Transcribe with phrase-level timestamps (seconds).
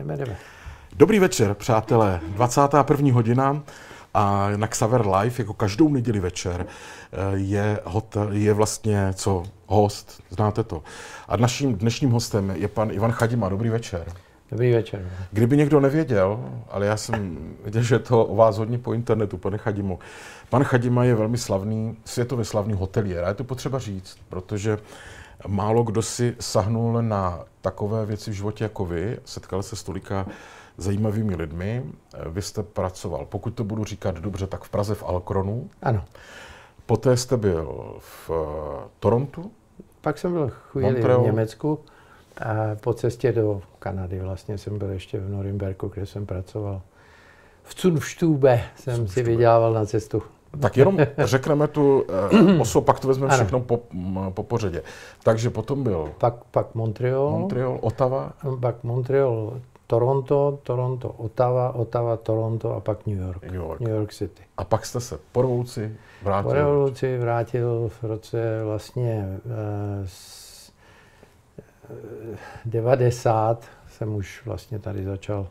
[0.00, 0.36] Jdeme, jdeme.
[0.96, 2.20] Dobrý večer, přátelé.
[2.28, 3.14] 21.
[3.14, 3.62] hodina
[4.14, 6.66] a na Xaver Live, jako každou neděli večer,
[7.34, 9.42] je, hotel, je vlastně co?
[9.66, 10.82] Host, znáte to.
[11.28, 13.48] A naším dnešním hostem je pan Ivan Chadima.
[13.48, 14.04] Dobrý večer.
[14.50, 15.10] Dobrý večer.
[15.32, 19.58] Kdyby někdo nevěděl, ale já jsem věděl, že to o vás hodně po internetu, pane
[19.58, 19.98] Chadimu.
[20.48, 23.24] Pan Chadima je velmi slavný, světově slavný hotelier.
[23.24, 24.78] A je to potřeba říct, protože
[25.46, 29.18] málo kdo si sahnul na takové věci v životě jako vy.
[29.24, 30.26] Setkal se s tolika
[30.76, 31.84] zajímavými lidmi.
[32.30, 35.70] Vy jste pracoval, pokud to budu říkat dobře, tak v Praze v Alkronu.
[35.82, 36.04] Ano.
[36.86, 39.50] Poté jste byl v eh, Torontu.
[40.00, 41.22] Pak jsem byl chvíli Montreal.
[41.22, 41.78] v Německu
[42.38, 46.82] a po cestě do Kanady vlastně jsem byl ještě v Norimberku, kde jsem pracoval.
[47.62, 49.30] V Cunftube jsem si Zunftube.
[49.30, 50.22] vydělával na cestu.
[50.60, 54.82] Tak jenom řekneme tu eh, osobu, pak to vezmeme všechno po, m, po pořadě.
[55.22, 62.74] Takže potom byl Pak, pak Montreal, Montreal, Ottawa, pak Montreal, Toronto, Toronto, Ottawa, Ottawa, Toronto
[62.74, 63.42] a pak New York.
[63.42, 63.80] New York.
[63.80, 64.42] New York City.
[64.56, 66.52] A pak jste se po revoluci Po vrátil.
[66.52, 70.72] revoluci vrátil v roce vlastně eh, s-
[72.34, 75.46] eh, 90 jsem už vlastně tady začal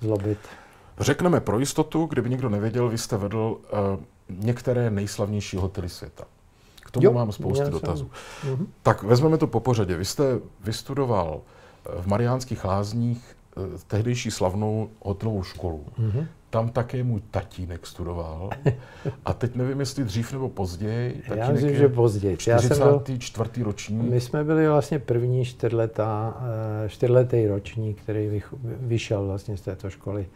[0.00, 0.38] zlobit.
[1.00, 3.78] Řekneme pro jistotu, kdyby někdo nevěděl, vy jste vedl uh,
[4.38, 6.24] některé nejslavnější hotely světa.
[6.84, 8.10] K tomu Jo, mám jsem- dotazů.
[8.44, 8.66] Mhm.
[8.82, 9.96] Tak vezmeme to po pořadě.
[9.96, 10.24] Vy jste
[10.64, 11.40] vystudoval
[11.86, 15.84] eh, v Mariánských lázních eh, tehdejší slavnou hotelovou školu.
[15.98, 16.26] Mhm.
[16.50, 18.50] Tam také můj tatínek studoval.
[19.24, 21.22] A teď nevím, jestli dřív nebo později.
[21.24, 22.38] Já Tatínek myslím, je že později.
[22.46, 23.62] Já jsem byl, 44.
[23.64, 24.10] ročník.
[24.10, 26.40] my jsme byli vlastně první čtyřletá,
[26.84, 28.42] eh, čtyřletý ročník, který
[28.80, 30.26] vyšel vlastně z této školy.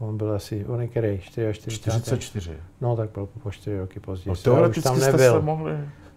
[0.00, 1.78] On byl asi, on je který, 44.
[1.80, 2.50] 44.
[2.80, 4.28] No tak byl po čtyři roky později.
[4.28, 5.32] No, teoreticky tam jste nebyl.
[5.32, 5.72] se mohli...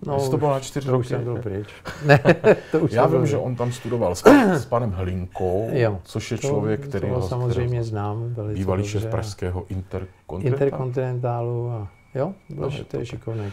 [0.05, 1.07] No, to bylo na čtyři to už roky.
[1.07, 1.67] jsem byl pryč.
[2.05, 2.19] Ne,
[2.71, 4.23] to už Já vím, byl že on tam studoval s,
[4.53, 5.99] s panem Hlinkou, Jo.
[6.03, 10.53] což je To- člověk, který to ho samozřejmě znám velice bývalý šéf pražského Intercontinentalu.
[10.53, 13.51] Interkontinentálu a jo, byl, No, to je to šikovný.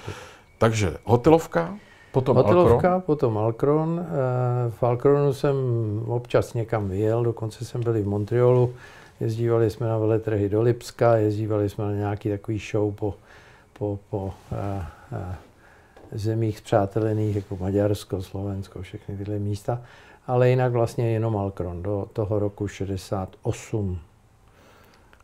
[0.59, 1.75] Takže hotelovka,
[2.13, 3.01] potom Hotelovka, Alcron.
[3.03, 4.07] potom Alcron.
[4.07, 5.55] Eh, V Alcronu jsem
[6.07, 8.73] občas někam vyjel, dokonce jsem byl i v Montrealu.
[9.21, 13.15] Jezdívali jsme na veletrhy do Lipska, jezdívali jsme na nějaký takový show po,
[13.73, 15.37] po, po eh, eh,
[16.13, 19.83] zemích zpřátelených, jako Maďarsko, Slovensko, všechny tyhle místa.
[20.27, 23.99] Ale jinak vlastně jenom Alcron do toho roku 68.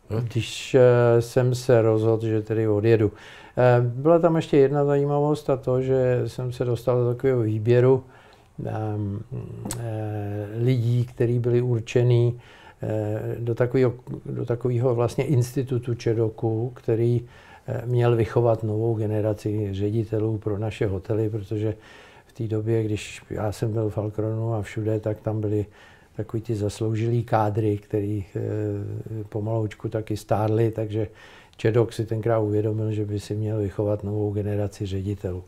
[0.09, 0.21] Jo.
[0.21, 3.11] Když eh, jsem se rozhodl, že tedy odjedu.
[3.81, 8.03] Byla tam ještě jedna zajímavost a to, že jsem se dostal do takového výběru
[8.65, 9.23] ehm,
[9.79, 12.39] eh, lidí, kteří byli určený
[13.39, 13.93] do takového,
[14.25, 17.25] do takového vlastně institutu Čedoku, který
[17.67, 21.75] eh, měl vychovat novou generaci ředitelů pro naše hotely, protože
[22.25, 25.65] v té době, když já jsem byl v Alkronu a všude, tak tam byli
[26.15, 28.41] takový ty zasloužilý kádry, který eh,
[29.29, 31.07] pomaloučku taky stárli, takže
[31.57, 35.43] Čedok si tenkrát uvědomil, že by si měl vychovat novou generaci ředitelů.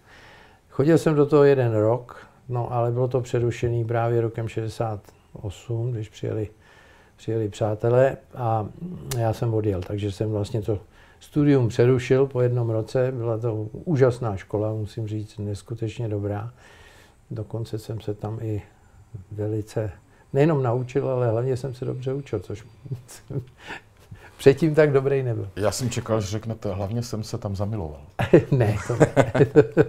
[0.70, 6.10] Chodil jsem do toho jeden rok, no ale bylo to přerušený právě rokem 68, když
[6.10, 6.50] přijeli,
[7.19, 8.68] přijeli přátelé a
[9.18, 10.80] já jsem odjel, takže jsem vlastně to
[11.19, 13.12] studium přerušil po jednom roce.
[13.12, 16.53] Byla to úžasná škola, musím říct, neskutečně dobrá.
[17.31, 18.62] Dokonce jsem se tam i
[19.31, 19.91] velice
[20.34, 22.66] nejenom naučil, ale hlavně jsem se dobře učil, což
[24.38, 25.50] předtím tak dobrý nebyl.
[25.56, 28.01] Já jsem čekal, že řeknete, hlavně jsem se tam zamiloval.
[28.51, 29.24] ne, to ne.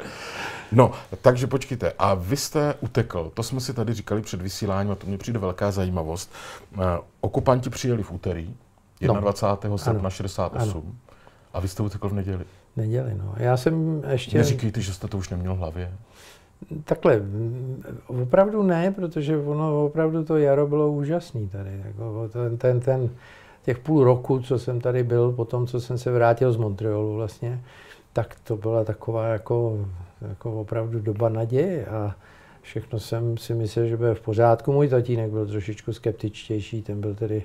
[0.72, 0.92] No,
[1.22, 1.92] takže počkejte.
[1.98, 5.38] A vy jste utekl, to jsme si tady říkali před vysíláním, a to mě přijde
[5.38, 6.32] velká zajímavost.
[6.74, 6.78] Eh,
[7.20, 8.54] Okupanti přijeli v úterý,
[9.06, 9.20] No.
[9.20, 9.78] 21.
[9.78, 10.10] srpna Ano.
[10.10, 10.98] 68.
[11.52, 12.44] A vy jste utekl v neděli.
[12.76, 13.34] Neděli, no.
[13.36, 14.38] Já jsem ještě...
[14.38, 15.92] Neříkejte, že jste to už neměl v hlavě.
[16.84, 17.20] Takhle,
[18.06, 21.82] opravdu ne, protože ono opravdu to jaro bylo úžasný tady.
[21.86, 23.10] Jako ten, ten, ten,
[23.62, 27.14] těch půl roku, co jsem tady byl, po tom, co jsem se vrátil z Montrealu
[27.14, 27.60] vlastně,
[28.12, 29.86] tak to byla taková jako,
[30.28, 32.16] jako opravdu doba naděje a
[32.62, 34.72] všechno jsem si myslel, že bude v pořádku.
[34.72, 37.42] Můj tatínek byl trošičku skeptičtější, ten byl tedy,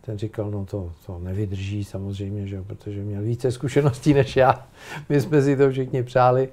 [0.00, 4.66] ten říkal, no to, to nevydrží samozřejmě, že, protože měl více zkušeností než já.
[5.08, 6.48] My jsme si to všichni přáli.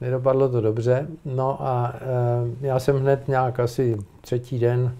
[0.00, 1.06] Nedopadlo to dobře.
[1.24, 1.94] No a
[2.62, 4.96] e, já jsem hned nějak asi třetí den,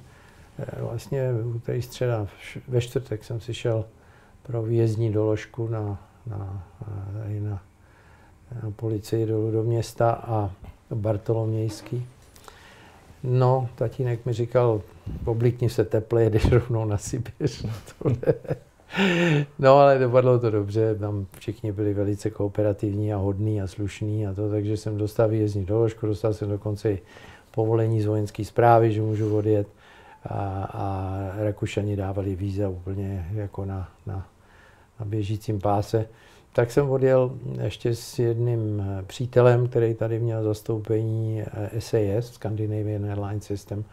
[0.59, 2.27] e, vlastně úterý středa,
[2.69, 3.85] ve čtvrtek jsem si šel
[4.43, 6.67] pro výjezdní doložku na, na,
[7.23, 7.61] tady na, na
[8.77, 10.51] policii dolů do města a
[10.95, 12.07] Bartolomějský.
[13.23, 14.83] No, tatínek mi říkal,
[15.25, 17.67] oblikni se teple, jedeš rovnou na Sibiř.
[18.05, 18.35] Ne.
[19.59, 24.35] No, ale dopadlo to dobře, tam všichni byli velice kooperativní a hodní a slušní a
[24.35, 26.99] to, takže jsem dostal výjezdní doložku, dostal jsem dokonce i
[27.55, 29.69] povolení z vojenské zprávy, že můžu odjet.
[30.25, 34.29] a, a Rakušani dávali víza úplně jako na, na,
[35.01, 36.09] na běžícím páse.
[36.57, 41.43] Tak jsem odjel ještě s jedním přítelem, který tady měl zastoupení
[41.79, 43.85] SAS, Scandinavian Airline System,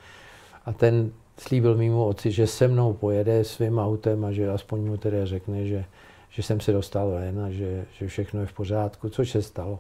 [0.66, 4.98] a ten slíbil mimo otci, že se mnou pojede svým autem a že aspoň mu
[4.98, 5.86] tedy řekne, že,
[6.30, 9.80] že jsem se dostal ven a že, že všechno je v pořádku, což se stalo.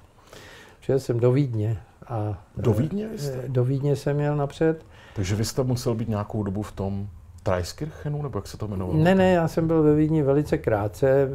[0.80, 1.78] Přijel jsem do Vídně.
[2.08, 3.42] A, do Vídně jste?
[3.46, 4.86] Eh, do Vídně jsem měl napřed.
[5.16, 7.10] Takže vy jste musel být nějakou dobu v tom
[7.44, 8.98] Treiskirchenu, nebo jak se to jmenovalo?
[8.98, 11.30] Ne, ne, já jsem byl ve Vídni velice krátce.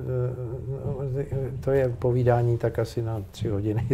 [1.20, 3.88] Eh, to je povídání tak asi na tři hodiny.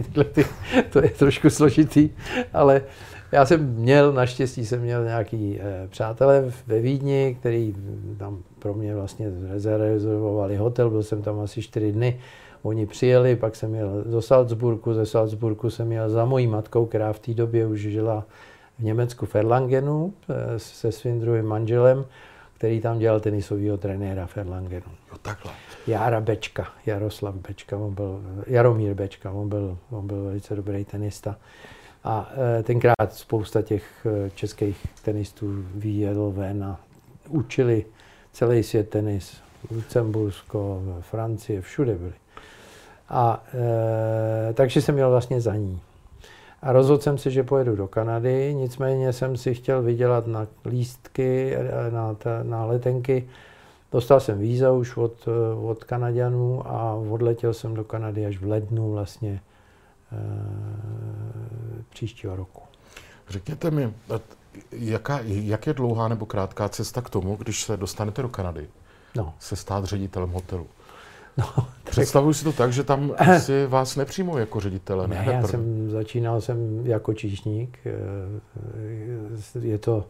[0.92, 2.10] to je trošku složitý,
[2.52, 2.82] ale
[3.32, 7.74] já jsem měl, naštěstí jsem měl nějaký eh, přátelé ve Vídni, který
[8.16, 9.30] tam pro mě vlastně
[9.78, 12.20] rezervovali hotel, byl jsem tam asi čtyři dny.
[12.62, 17.12] Oni přijeli, pak jsem jel do Salzburgu, ze Salzburgu jsem jel za mojí matkou, která
[17.12, 18.26] v té době už žila
[18.78, 22.04] v Německu v Erlangenu eh, se svým druhým manželem,
[22.56, 24.86] který tam dělal tenisového trenéra v Erlangenu.
[25.10, 25.52] Jo, takhle.
[25.86, 31.36] Jara Bečka, Jaroslav Bečka, on byl, Jaromír Bečka, on byl, on byl velice dobrý tenista.
[32.04, 36.80] A e, tenkrát spousta těch e, českých tenistů vyjel ven a
[37.28, 37.84] učili
[38.32, 39.36] celý svět tenis.
[39.70, 42.12] Lucembursko, Francie, všude byli.
[43.08, 43.44] A
[44.50, 45.80] e, takže jsem měl vlastně za ní.
[46.64, 51.56] A rozhodl jsem si, že pojedu do Kanady, nicméně jsem si chtěl vydělat na lístky,
[51.90, 53.28] na, na letenky.
[53.92, 55.28] Dostal jsem víza už od,
[55.62, 59.40] od Kanaďanů a odletěl jsem do Kanady až v lednu vlastně
[61.90, 62.62] příštího roku.
[63.28, 63.94] Řekněte mi,
[64.72, 68.68] jaká, jak je dlouhá nebo krátká cesta k tomu, když se dostanete do Kanady,
[69.16, 69.34] no.
[69.38, 70.66] se stát ředitelem hotelu?
[71.36, 72.02] No, tak...
[72.02, 75.08] Představuji si to tak, že tam si vás nepřijmou jako ředitele.
[75.08, 77.78] Ne, ne já jsem začínal jsem jako číšník.
[77.86, 80.04] Eh, je to,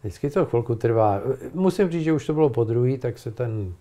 [0.00, 1.20] vždycky to chvilku trvá.
[1.54, 3.74] Musím říct, že už to bylo po druhý, tak se ten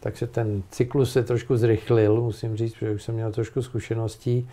[0.00, 4.48] tak se ten cyklus se trošku zrychlil, musím říct, protože už jsem měl trošku zkušeností.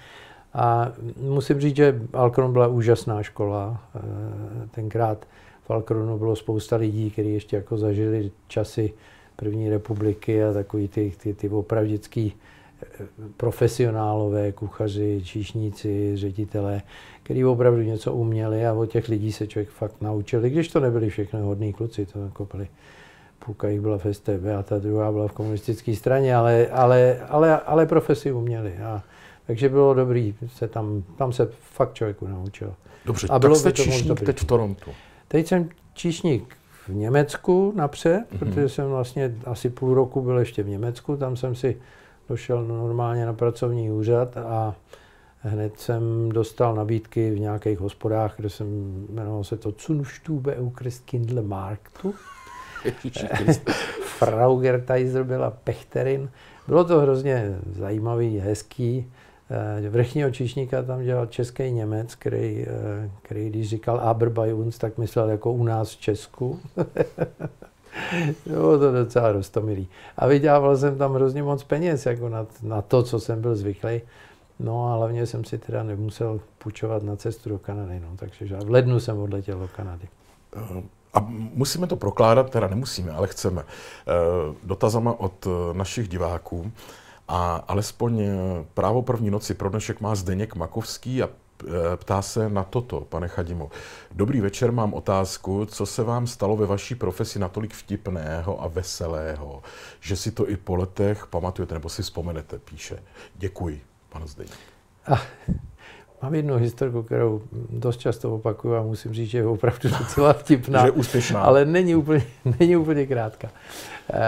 [0.53, 3.83] A musím říct, že Alkron byla úžasná škola.
[3.95, 3.99] Eh,
[4.71, 5.27] tenkrát
[5.65, 8.93] v Alkronu bylo spousta lidí, kteří ještě jako zažili časy
[9.39, 12.33] první republiky a takový ty, ty, ty opravdický
[12.83, 13.05] eh,
[13.37, 16.81] profesionálové, kuchaři, číšníci, ředitelé,
[17.23, 20.79] kteří opravdu něco uměli a od těch lidí se člověk fakt naučil, i když to
[20.79, 22.67] nebyli všechny hodní kluci, to jako byli
[23.45, 27.59] půlka jich byla v STB a ta druhá byla v komunistické straně, ale, ale, ale,
[27.59, 28.77] ale profesi uměli.
[28.77, 29.03] A,
[29.47, 32.73] takže bylo dobrý, se tam, tam se fakt člověku naučil.
[33.05, 34.91] Dobře, a bylo tak jste číšník teď v Torontu.
[35.27, 36.55] Teď jsem číšník
[36.89, 38.39] v Německu napřed, mm-hmm.
[38.39, 41.77] protože jsem vlastně asi půl roku byl ještě v Německu, tam jsem si
[42.29, 44.75] došel normálně na pracovní úřad a
[45.39, 48.67] hned jsem dostal nabídky v nějakých hospodách, kde jsem
[49.09, 52.13] jmenoval se to Zunstube Euchristskindle Marktu.
[54.03, 56.29] Fraugerteiser byla Pechterin.
[56.67, 59.11] Bylo to hrozně zajímavý, hezký.
[59.51, 64.77] Eh, vrchního číšníka tam dělal český Němec, který, eh, který když říkal Aber bei uns,
[64.77, 66.59] tak myslel jako u nás v Česku.
[68.45, 69.87] Bylo to docela rostomilý.
[70.17, 74.01] A vydělával jsem tam hrozně moc peněz jako na, na to, co jsem byl zvyklý.
[74.59, 77.99] No a hlavně jsem si teda nemusel půjčovat na cestu do Kanady.
[77.99, 80.07] No, takže v lednu jsem odletěl do Kanady.
[80.55, 83.63] Eh, a musíme to prokládat, teda nemusíme, ale chceme,
[84.63, 86.71] dotazama od našich diváků.
[87.31, 88.29] A alespoň eh,
[88.73, 93.27] právo první noci pro dnešek má Zdeněk Makovský a eh, ptá se na toto, pane
[93.27, 93.69] Chadimo.
[94.11, 99.63] Dobrý večer, mám otázku, co se vám stalo ve vaší profesi natolik vtipného a veselého,
[99.99, 103.03] že si to i po letech pamatujete nebo si vzpomenete, píše.
[103.35, 104.57] Děkuji, pan Zdeněk.
[105.07, 105.21] Ah,
[106.21, 110.81] mám jednu historku, kterou dost často opakuju a musím říct, že je opravdu docela vtipná.
[110.81, 111.41] že je úspěšná.
[111.41, 112.23] Ale není úplně,
[112.59, 113.49] není úplně krátká.
[114.13, 114.19] Eh,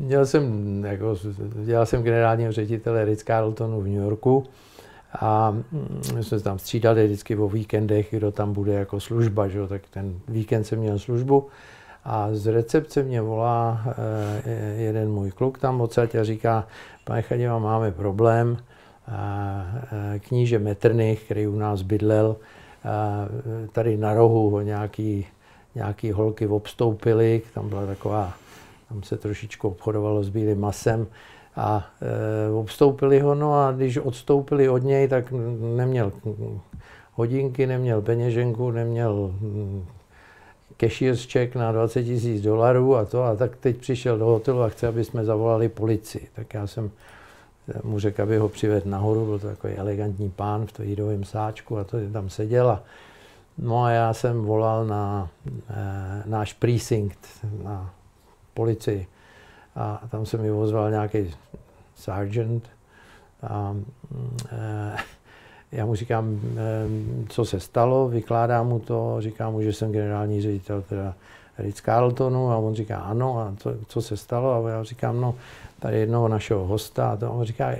[0.00, 1.16] měl jsem, jako,
[1.64, 4.44] dělal jsem generálního ředitele Ritz Carltonu v New Yorku
[5.20, 9.48] a mm, my jsme se tam střídali vždycky o víkendech, kdo tam bude jako služba,
[9.48, 9.66] že?
[9.66, 11.46] tak ten víkend jsem měl službu
[12.04, 16.66] a z recepce mě volá eh, jeden můj kluk tam odsaď a říká,
[17.04, 18.56] pane Chadiva, máme problém,
[20.18, 22.36] kníže Metrnych, který u nás bydlel,
[23.72, 25.26] tady na rohu ho nějaký,
[25.74, 28.32] nějaký holky obstoupili, tam byla taková
[28.88, 31.06] tam se trošičku obchodovalo s bílým masem
[31.56, 31.86] a
[32.48, 35.32] e, obstoupili ho, no a když odstoupili od něj, tak
[35.76, 36.12] neměl
[37.12, 39.34] hodinky, neměl peněženku, neměl
[40.76, 44.68] cashier's check na 20 tisíc dolarů a to, a tak teď přišel do hotelu a
[44.68, 46.28] chce, aby jsme zavolali policii.
[46.34, 46.90] Tak já jsem
[47.82, 51.84] mu řekl, aby ho přivedl nahoru, byl to takový elegantní pán v jídovém sáčku a
[51.84, 52.78] to tam seděl
[53.58, 55.28] No a já jsem volal na
[55.70, 57.18] e, náš precinct,
[57.62, 57.94] na
[58.54, 59.06] policii.
[59.76, 61.34] A tam se mi ozval nějaký
[61.94, 62.68] sergeant.
[63.42, 63.76] A,
[64.52, 64.96] e,
[65.72, 70.42] já mu říkám, e, co se stalo, vykládám mu to, říkám mu, že jsem generální
[70.42, 71.14] ředitel teda
[71.58, 74.66] Ritz Carltonu a on říká ano a to, co se stalo?
[74.66, 75.34] A já říkám, no
[75.78, 77.10] tady jednoho našeho hosta.
[77.10, 77.72] A to on říká,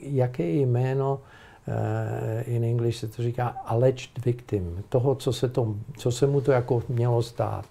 [0.00, 1.20] jaké jméno
[1.68, 6.40] uh, in English se to říká alleged victim, toho, co se, to, co se mu
[6.40, 7.64] to jako mělo stát.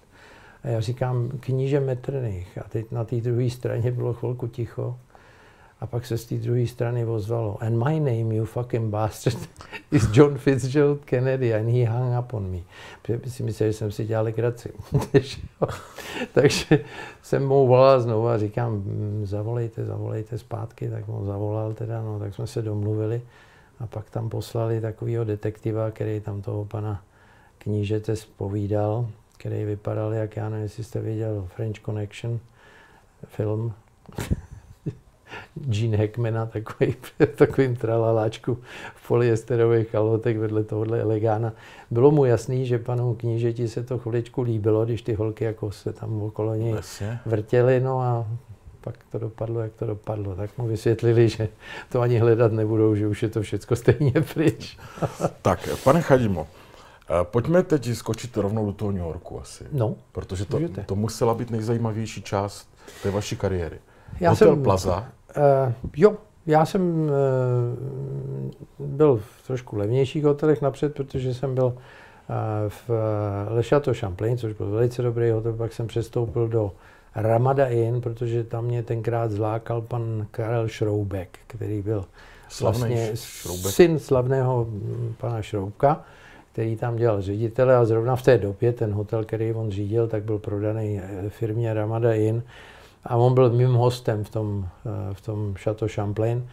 [0.64, 2.58] A já říkám kníže Metternich.
[2.58, 4.96] A teď na té druhé straně bylo chvilku ticho
[5.80, 9.38] a pak se z té druhé strany ozvalo and my name, you fucking bastard,
[9.90, 12.58] is John Fitzgerald Kennedy and he hung up on me.
[13.02, 14.72] Protože si myslel, že jsem si dělal legraci.
[16.32, 16.84] Takže
[17.22, 22.18] jsem mu volal znovu a říkám, mm, zavolejte, zavolejte zpátky, tak mu zavolal teda, no,
[22.18, 23.22] tak jsme se domluvili
[23.78, 27.02] a pak tam poslali takového detektiva, který tam toho pana
[27.58, 29.08] knížete spovídal,
[29.38, 32.40] který vypadal, jak já nevím, jestli jste viděl French Connection
[33.26, 33.72] film.
[35.54, 36.94] Gene Hackmana, takový,
[37.36, 38.58] takovým tralaláčku
[38.94, 41.52] v polyesterových kalhotech vedle tohohle elegána.
[41.90, 45.92] Bylo mu jasný, že panu knížeti se to chviličku líbilo, když ty holky jako se
[45.92, 46.74] tam okolo něj
[47.26, 48.26] vrtěly, no a
[48.80, 50.34] pak to dopadlo, jak to dopadlo.
[50.34, 51.48] Tak mu vysvětlili, že
[51.88, 54.78] to ani hledat nebudou, že už je to všechno stejně pryč.
[55.42, 56.46] tak, pane Chadimo,
[57.10, 59.64] eh, Pojďme teď skočit rovnou do toho New Yorku asi.
[59.72, 62.68] No, Protože to, to musela být nejzajímavější část
[63.02, 63.78] té vaší kariéry.
[64.20, 65.08] Já Hotel jsem, Plaza.
[65.36, 67.10] Uh, jo, já jsem
[68.78, 71.74] uh, byl v trošku levnějších hotelech napřed, protože jsem byl uh,
[72.68, 72.90] v
[73.48, 76.72] Le Chateau Champlain, což byl velice dobrý hotel, pak jsem přestoupil do
[77.14, 82.04] Ramada Inn, protože tam mě tenkrát zlákal pan Karel Šroubek, který byl
[82.48, 83.72] Slavný vlastně šroubek.
[83.72, 86.04] syn slavného mm, pana Šroubka,
[86.52, 90.22] který tam dělal ředitele a zrovna v té době ten hotel, který on řídil, tak
[90.22, 92.42] byl prodaný firmě Ramada Inn
[93.04, 96.48] a on byl mým hostem v tom, eh, v tom Chateau Champlain.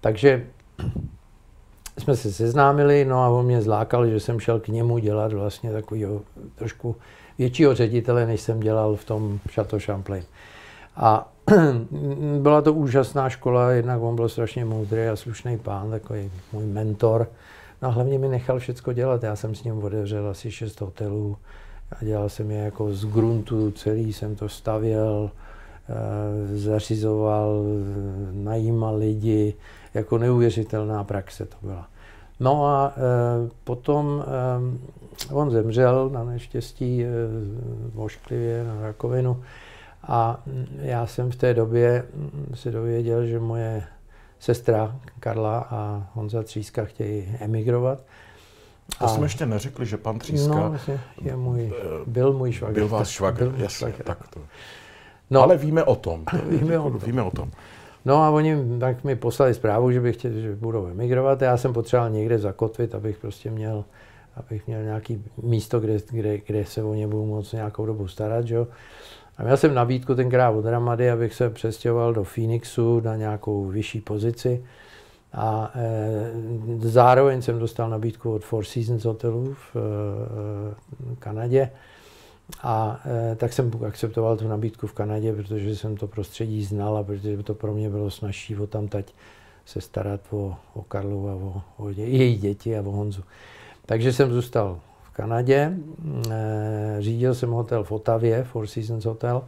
[0.00, 0.46] Takže
[1.98, 5.72] jsme se seznámili, no a on mě zlákal, že jsem šel k němu dělat vlastně
[5.72, 6.20] takového
[6.54, 6.96] trošku
[7.38, 10.24] většího ředitele, než jsem dělal v tom Chateau Champlain.
[10.96, 11.32] A
[12.38, 17.28] byla to úžasná škola, jednak on byl strašně moudrý a slušný pán, takový můj mentor.
[17.82, 19.22] No a hlavně mi nechal všechno dělat.
[19.22, 21.36] Já jsem s ním otevřel asi šest hotelů.
[22.00, 25.30] A dělal jsem je jako z gruntu, celý jsem to stavěl,
[26.54, 27.62] zařizoval,
[28.32, 29.54] najímal lidi,
[29.94, 31.88] jako neuvěřitelná praxe to byla.
[32.40, 33.00] No a e,
[33.64, 34.24] potom
[35.30, 37.04] e, on zemřel na neštěstí
[37.94, 39.42] vošklivě na rakovinu
[40.02, 40.42] a
[40.78, 42.04] já jsem v té době
[42.54, 43.82] se dověděl, že moje
[44.40, 47.98] sestra Karla a Honza Tříska chtějí emigrovat.
[48.98, 50.78] To a, jsme ještě neřekli, že pan Tříska no,
[51.22, 51.72] je můj,
[52.06, 52.74] byl můj švagr.
[52.74, 54.40] Byl váš švagr, jasně, tak to.
[55.32, 56.24] No, ale víme o tom.
[56.48, 56.98] víme, o tom.
[56.98, 57.50] víme o tom.
[58.04, 61.42] No a oni tak mi poslali zprávu, že bych chtěli, že budou emigrovat.
[61.42, 63.84] Já jsem potřeboval někde zakotvit, abych prostě měl,
[64.36, 68.46] abych měl nějaký místo, kde, kde, kde se o ně budu moc nějakou dobu starat.
[68.46, 68.58] Že?
[69.38, 74.00] A měl jsem nabídku tenkrát od Ramady, abych se přestěhoval do Phoenixu na nějakou vyšší
[74.00, 74.64] pozici.
[75.32, 76.30] A e,
[76.78, 81.70] zároveň jsem dostal nabídku od Four Seasons hotelu v e, Kanadě
[82.62, 83.00] a
[83.32, 87.42] e, tak jsem akceptoval tu nabídku v Kanadě, protože jsem to prostředí znal a protože
[87.42, 89.12] to pro mě bylo snažší o tam tať
[89.64, 93.22] se starat o, o Karlu a o, o dě, její děti a o Honzu.
[93.86, 95.72] Takže jsem zůstal v Kanadě,
[96.30, 99.42] e, řídil jsem hotel v Otavě, Four Seasons Hotel,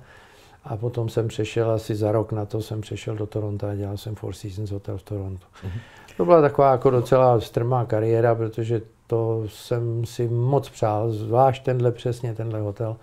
[0.64, 3.96] a potom jsem přešel asi za rok na to, jsem přešel do Toronto a dělal
[3.96, 5.46] jsem Four Seasons Hotel v Toronto.
[5.66, 5.80] Mm-hmm.
[6.16, 11.92] To byla taková jako docela strmá kariéra, protože to jsem si moc přál, zvlášť tenhle
[11.92, 12.96] přesně, tenhle hotel,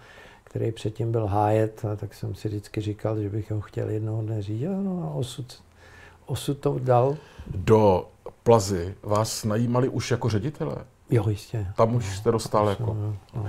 [0.43, 4.21] který předtím byl Hyatt, a tak jsem si vždycky říkal, že bych ho chtěl jednoho
[4.21, 5.61] dne řídit, no a osud,
[6.25, 7.17] osud to dal.
[7.47, 8.07] Do
[8.43, 10.75] Plazy vás najímali už jako ředitele?
[11.09, 11.67] Jo, jistě.
[11.75, 12.97] Tam už jste dostal jako...
[12.99, 13.45] No, no.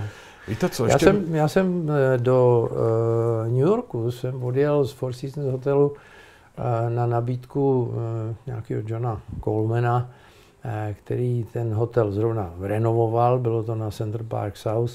[0.47, 1.05] Víte co, ještě...
[1.05, 5.87] Já jsem, já jsem eh, do uh, New Yorku jsem odjel z Four Seasons hotelu
[5.89, 5.95] uh,
[6.89, 7.95] na nabídku uh,
[8.45, 10.09] nějakého Johna Colemana,
[10.93, 14.91] který ten hotel zrovna renovoval, bylo to na Center Park South.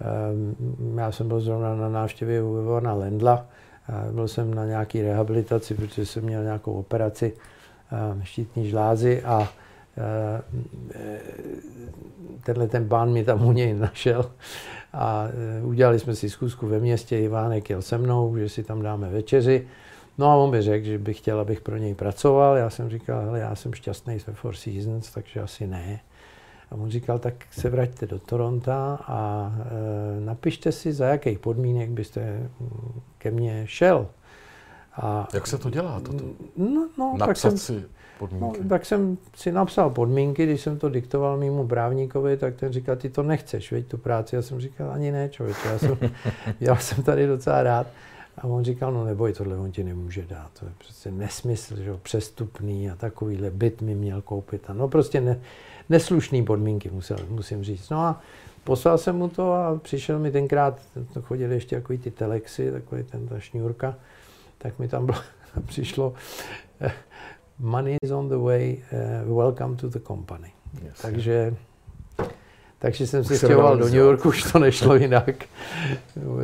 [0.00, 3.46] Eh, já jsem byl zrovna na návštěvě u Ivana Lendla,
[3.88, 7.32] eh, byl jsem na nějaký rehabilitaci, protože jsem měl nějakou operaci
[8.22, 9.48] štítní žlázy a
[12.44, 14.30] tenhle ten pán mi tam u něj našel
[14.92, 15.28] a
[15.62, 19.66] udělali jsme si zkusku ve městě, Ivánek jel se mnou, že si tam dáme večeři
[20.18, 22.56] No a on mi řekl, že bych chtěl, abych pro něj pracoval.
[22.56, 26.00] Já jsem říkal, hele, já jsem šťastný ve Four Seasons, takže asi ne.
[26.70, 29.52] A on říkal, tak se vraťte do Toronto a
[30.18, 32.50] e, napište si, za jakých podmínek byste
[33.18, 34.08] ke mně šel.
[34.96, 36.00] A, Jak se to dělá?
[36.00, 36.24] Toto?
[36.56, 37.84] No, no, Napsat tak jsem, si
[38.18, 38.60] podmínky?
[38.62, 42.96] No, tak jsem si napsal podmínky, když jsem to diktoval mimo právníkovi, tak ten říkal,
[42.96, 44.36] ty to nechceš, veď tu práci.
[44.36, 45.98] Já jsem říkal, ani ne, člověče, já jsem,
[46.60, 47.86] já jsem tady docela rád.
[48.38, 51.84] A on říkal, no neboj, tohle on ti nemůže dát, to je prostě nesmysl, že
[51.84, 54.62] jo, přestupný a takovýhle byt mi měl koupit.
[54.68, 55.40] A no prostě ne,
[55.88, 57.90] neslušný podmínky, musel, musím říct.
[57.90, 58.20] No a
[58.64, 60.80] poslal jsem mu to a přišel mi tenkrát,
[61.14, 63.94] to chodili ještě takový ty telexy, takový ten ta šňůrka,
[64.58, 65.18] tak mi tam bylo,
[65.66, 66.14] přišlo
[66.80, 66.92] eh,
[67.58, 70.52] money is on the way, uh, welcome to the company.
[70.84, 71.00] Yes.
[71.02, 71.54] Takže,
[72.78, 75.44] takže jsem se stěhoval do New Yorku, už to nešlo jinak.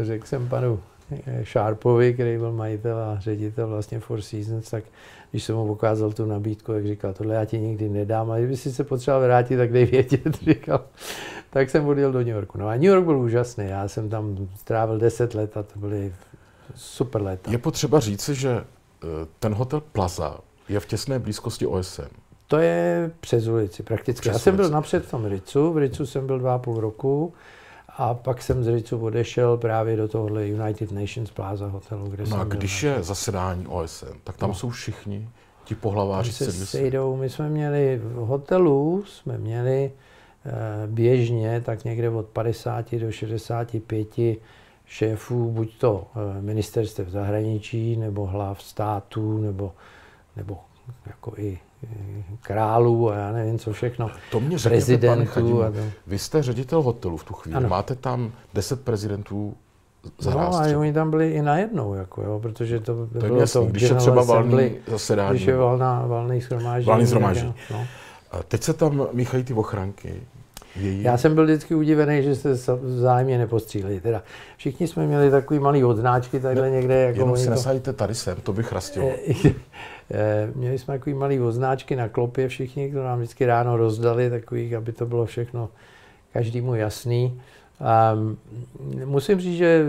[0.02, 0.80] Řekl jsem panu
[1.44, 4.84] Sharpovi, který byl majitel a ředitel vlastně Four Seasons, tak
[5.30, 8.56] když jsem mu ukázal tu nabídku, jak říkal, tohle já ti nikdy nedám, a kdyby
[8.56, 10.80] si se potřeboval vrátit, tak dej vědět, říkal.
[11.50, 12.58] Tak jsem odjel do New Yorku.
[12.58, 16.12] No a New York byl úžasný, já jsem tam strávil 10 let a to byly
[16.74, 17.50] super léta.
[17.50, 19.06] Je potřeba říci, že eh,
[19.38, 20.38] ten hotel Plaza
[20.68, 22.02] je v těsné blízkosti OSN.
[22.46, 24.20] To je přes ulici prakticky.
[24.20, 26.80] Přes Já jsem byl napřed v tom Ricu, v Ricu jsem byl dva a půl
[26.80, 27.32] roku
[27.98, 32.30] a pak jsem z Ricu odešel právě do tohohle United Nations Plaza hotelu, kde no
[32.30, 34.54] jsem a když je zasedání OSN, tak tam no.
[34.54, 35.28] jsou všichni
[35.64, 37.16] ti pohlaváři se sejdou.
[37.16, 39.92] My jsme měli v hotelu, jsme měli
[40.46, 40.52] eh,
[40.86, 44.08] běžně tak někde od 50 do 65
[44.86, 49.72] šéfů, buď to eh, ministerstev zahraničí, nebo hlav států, nebo
[50.36, 50.58] nebo
[51.06, 51.58] jako i
[52.42, 55.62] králů a já nevím co všechno, to mě řekněte, prezidentů.
[55.62, 55.76] A to...
[56.06, 57.68] Vy jste ředitel hotelu v tu chvíli, ano.
[57.68, 59.54] máte tam deset prezidentů
[60.24, 63.66] No a oni tam byli i najednou, jako jo, protože to, to bylo jasný, to
[63.66, 65.30] když je třeba valný zasedání.
[65.30, 66.86] Když je valná, valný schromáždění.
[66.86, 67.54] Valný schromáždění.
[67.70, 67.86] No.
[68.30, 70.22] A teď se tam míchají ty ochranky.
[70.76, 71.02] Její...
[71.02, 74.00] Já jsem byl vždycky udivený, že se vzájemně nepostříleli.
[74.00, 74.22] Teda
[74.56, 76.94] všichni jsme měli takový malý odznáčky takhle ne, někde.
[76.94, 77.50] Jako jenom si to...
[77.50, 79.04] nasadíte tady sem, to bych rastil.
[80.10, 84.74] Eh, měli jsme takový malý odznáčky na klopě všichni, kdo nám vždycky ráno rozdali, takových,
[84.74, 85.68] aby to bylo všechno
[86.32, 87.40] každému jasný.
[87.80, 88.16] A
[89.04, 89.84] musím říct, že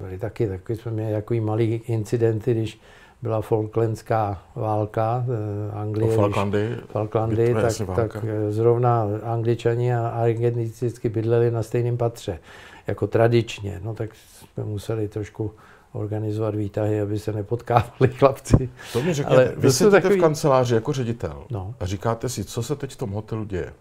[0.00, 2.80] byly taky takový, jsme měli takový malý incidenty, když
[3.22, 11.08] byla Falklandská válka, eh, Anglie, Falklandy, Falklandy tak, tak eh, zrovna Angličani a Argentici vždycky
[11.08, 12.38] bydleli na stejném patře,
[12.86, 13.80] jako tradičně.
[13.84, 15.50] No tak jsme museli trošku
[15.92, 18.70] organizovat výtahy, aby se nepotkávali chlapci.
[18.92, 20.18] To mi řekněte, Ale vy sedíte takový...
[20.18, 21.74] v kanceláři jako ředitel no.
[21.80, 23.72] a říkáte si, co se teď v tom hotelu děje.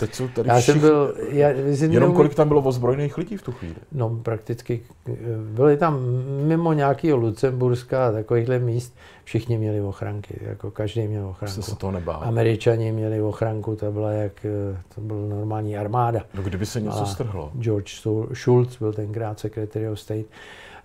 [0.00, 2.14] Teď jsou tady já jsem byl, já, jenom neumí...
[2.14, 3.74] kolik tam bylo ozbrojených lidí v tu chvíli?
[3.92, 4.80] No prakticky,
[5.54, 6.00] byli tam
[6.46, 11.62] mimo nějakého Lucemburska a takovýchhle míst, všichni měli ochranky, jako každý měl ochranku.
[11.62, 12.20] se toho nebál.
[12.24, 14.46] Američani měli ochranku, to byla jak,
[14.94, 16.20] to byl normální armáda.
[16.34, 17.50] No kdyby se něco a strhlo.
[17.60, 18.00] George
[18.32, 20.26] Schultz byl tenkrát Secretary of State.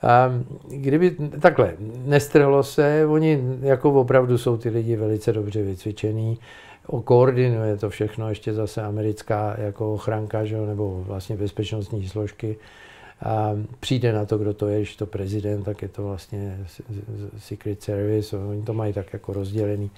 [0.01, 0.32] A
[0.69, 1.73] kdyby takhle,
[2.06, 6.39] nestrhlo se, oni jako opravdu jsou ty lidi velice dobře vycvičený,
[7.04, 12.58] koordinuje to všechno ještě zase americká jako ochranka, že, nebo vlastně bezpečnostní složky.
[13.24, 16.65] A přijde na to, kdo to je, když to prezident, tak je to vlastně
[17.38, 19.91] Secret Service, oni to mají tak jako rozdělený.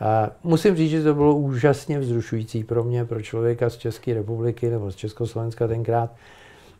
[0.00, 4.70] A musím říct, že to bylo úžasně vzrušující pro mě, pro člověka z České republiky
[4.70, 6.10] nebo z Československa tenkrát,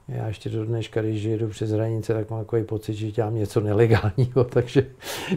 [0.08, 3.60] já ještě do dneška, když jedu přes hranice, tak mám takový pocit, že dělám něco
[3.60, 4.86] nelegálního, takže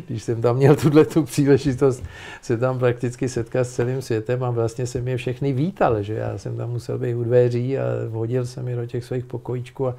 [0.07, 2.03] když jsem tam měl tuhle tu příležitost
[2.41, 6.37] se tam prakticky setkat s celým světem a vlastně jsem je všechny vítal, že já
[6.37, 9.95] jsem tam musel být u dveří a vodil jsem je do těch svých pokojíčků a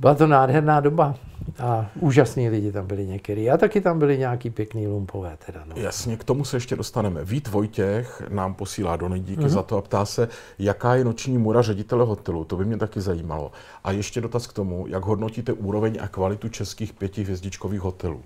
[0.00, 1.14] byla to nádherná doba
[1.58, 3.50] a úžasní lidi tam byli některý.
[3.50, 5.36] A taky tam byli nějaký pěkný lumpové.
[5.46, 5.74] Teda, no.
[5.76, 7.24] Jasně, k tomu se ještě dostaneme.
[7.24, 9.48] Vít Vojtěch nám posílá do díky mm-hmm.
[9.48, 12.44] za to a ptá se, jaká je noční můra ředitele hotelu.
[12.44, 13.52] To by mě taky zajímalo.
[13.84, 18.22] A ještě dotaz k tomu, jak hodnotíte úroveň a kvalitu českých pětihvězdičkových hotelů?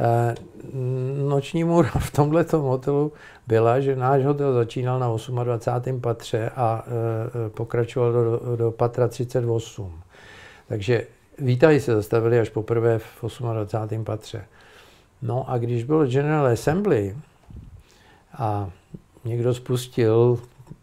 [0.00, 0.34] E,
[1.28, 3.12] noční můra v tomhle hotelu
[3.46, 6.00] byla, že náš hotel začínal na 28.
[6.00, 6.84] patře a
[7.46, 10.02] e, pokračoval do, do patra 38.
[10.68, 11.06] Takže
[11.38, 14.04] výtahy se zastavily až poprvé v 28.
[14.04, 14.44] patře.
[15.22, 17.16] No a když byl General Assembly
[18.32, 18.70] a
[19.24, 20.38] někdo spustil,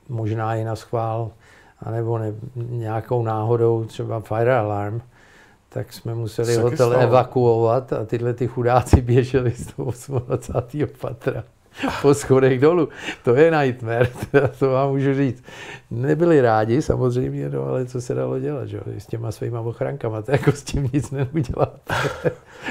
[0.10, 1.32] možná i na schvál,
[1.80, 5.02] anebo ne, nějakou náhodou třeba fire alarm,
[5.70, 7.04] tak jsme museli hotel stalo?
[7.04, 10.88] evakuovat a tyhle ty chudáci běželi z toho 28.
[11.02, 11.44] patra
[12.02, 12.90] po schodech dolů.
[13.24, 14.10] To je nightmare,
[14.60, 15.44] to vám můžu říct.
[15.92, 18.80] Nebyli rádi samozřejmě, no, ale co se dalo dělat, že?
[18.98, 21.80] s těma svýma ochrankama, to jako s tím nic neudělat.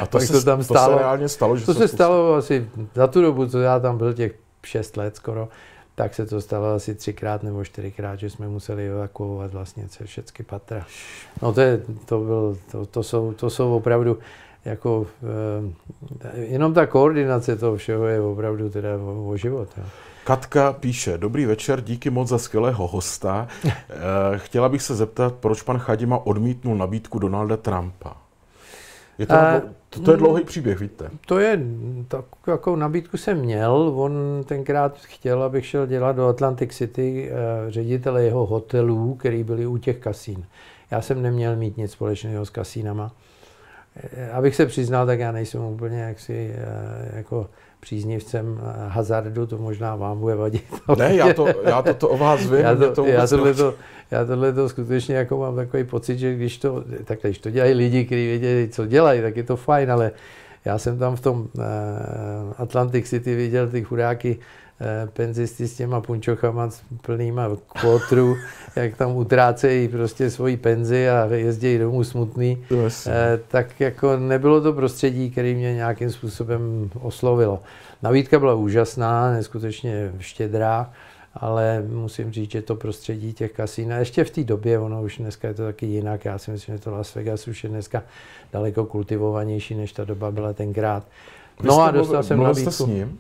[0.00, 1.56] A to, se, to tam stálo, to se reálně stalo?
[1.56, 4.32] Že to se stalo asi za tu dobu, co já tam byl, těch
[4.66, 5.48] šest let skoro,
[5.94, 10.86] tak se to stalo asi třikrát nebo čtyřikrát, že jsme museli evakuovat vlastně všechny patra.
[11.42, 14.18] No to, je, to, byl, to, to, jsou, to jsou opravdu
[14.64, 15.06] jako
[16.24, 19.68] eh, jenom ta koordinace toho všeho je opravdu teda o, o život.
[19.76, 19.84] Jo.
[20.24, 23.48] Katka píše, dobrý večer, díky moc za skvělého hosta.
[23.94, 28.16] Eh, chtěla bych se zeptat, proč pan Chadima odmítnul nabídku Donalda Trumpa.
[29.18, 31.10] Je to, a, to, to je dlouhý příběh, víte?
[31.26, 31.60] To je,
[32.44, 33.92] takovou nabídku jsem měl.
[33.96, 34.12] On
[34.44, 39.76] tenkrát chtěl, abych šel dělat do Atlantic City eh, ředitele jeho hotelů, který byli u
[39.76, 40.44] těch kasín.
[40.90, 43.12] Já jsem neměl mít nic společného s kasínama.
[43.96, 46.54] Eh, abych se přiznal, tak já nejsem úplně jaksi
[47.12, 47.46] jako
[47.80, 50.64] příznivcem hazardu, to možná vám bude vadit.
[50.98, 52.60] Ne, já to, já to, to o vás vím.
[52.60, 53.74] Já, to, to já, tohle to,
[54.10, 57.74] já tohle to skutečně jako mám takový pocit, že když to, tak když to dělají
[57.74, 60.10] lidi, kteří vědí, co dělají, tak je to fajn, ale
[60.64, 61.62] já jsem tam v tom uh,
[62.58, 64.38] Atlantic City viděl ty chudáky,
[64.84, 66.70] Eh, penzisty s těma punčochama
[67.02, 68.36] plnýma kvotru,
[68.76, 72.64] jak tam utrácejí prostě svoji penzi a jezdí domů smutný,
[73.06, 77.62] eh, tak jako nebylo to prostředí, které mě nějakým způsobem oslovilo.
[78.02, 80.90] Navídka byla úžasná, neskutečně štědrá,
[81.34, 85.18] ale musím říct, že to prostředí těch kasín, a ještě v té době, ono už
[85.18, 88.02] dneska je to taky jinak, já si myslím, že to Las Vegas už je dneska
[88.52, 91.04] daleko kultivovanější, než ta doba byla tenkrát.
[91.62, 92.70] No a dostal jsem nabídku.
[92.70, 93.18] s ním?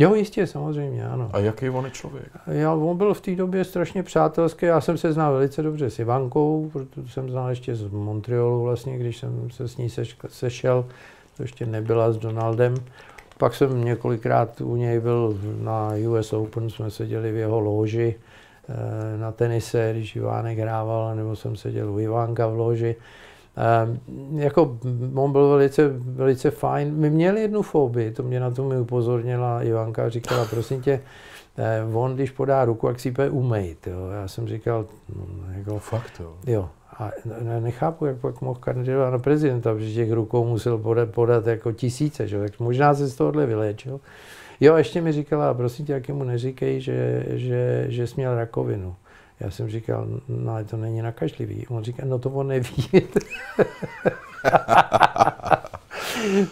[0.00, 1.30] Jo, jistě, samozřejmě, ano.
[1.32, 2.28] A jaký on je člověk?
[2.46, 4.66] Já, on byl v té době strašně přátelský.
[4.66, 8.98] Já jsem se znal velice dobře s Ivankou, protože jsem znal ještě z Montrealu vlastně,
[8.98, 10.84] když jsem se s ní seš, sešel.
[11.36, 12.74] To ještě nebyla s Donaldem.
[13.38, 18.14] Pak jsem několikrát u něj byl na US Open, jsme seděli v jeho loži
[18.68, 22.96] eh, na tenise, když Ivánek hrával, nebo jsem seděl u Ivánka v loži.
[23.56, 24.78] Um, jako
[25.14, 26.94] on byl velice, velice fajn.
[26.94, 31.00] My měli jednu fobii, to mě na to mi upozornila Ivanka, říkala, prosím tě,
[31.58, 33.86] eh, on když podá ruku, jak si umejt.
[33.86, 34.08] Jo.
[34.10, 35.26] Já jsem říkal, no,
[35.58, 36.34] jako, fakt jo.
[36.46, 36.68] jo.
[36.98, 37.10] A
[37.60, 42.28] nechápu, jak pak mohl kandidovat na prezidenta, protože těch rukou musel podat, podat jako tisíce,
[42.28, 42.38] že?
[42.38, 44.00] tak možná se z tohohle vyléčil.
[44.60, 48.94] Jo, ještě mi říkala, prosím tě, jak mu neříkej, že, že, že jsi měl rakovinu.
[49.40, 51.66] Já jsem říkal, no ale to není nakažlivý.
[51.66, 52.88] On říká, no to on neví.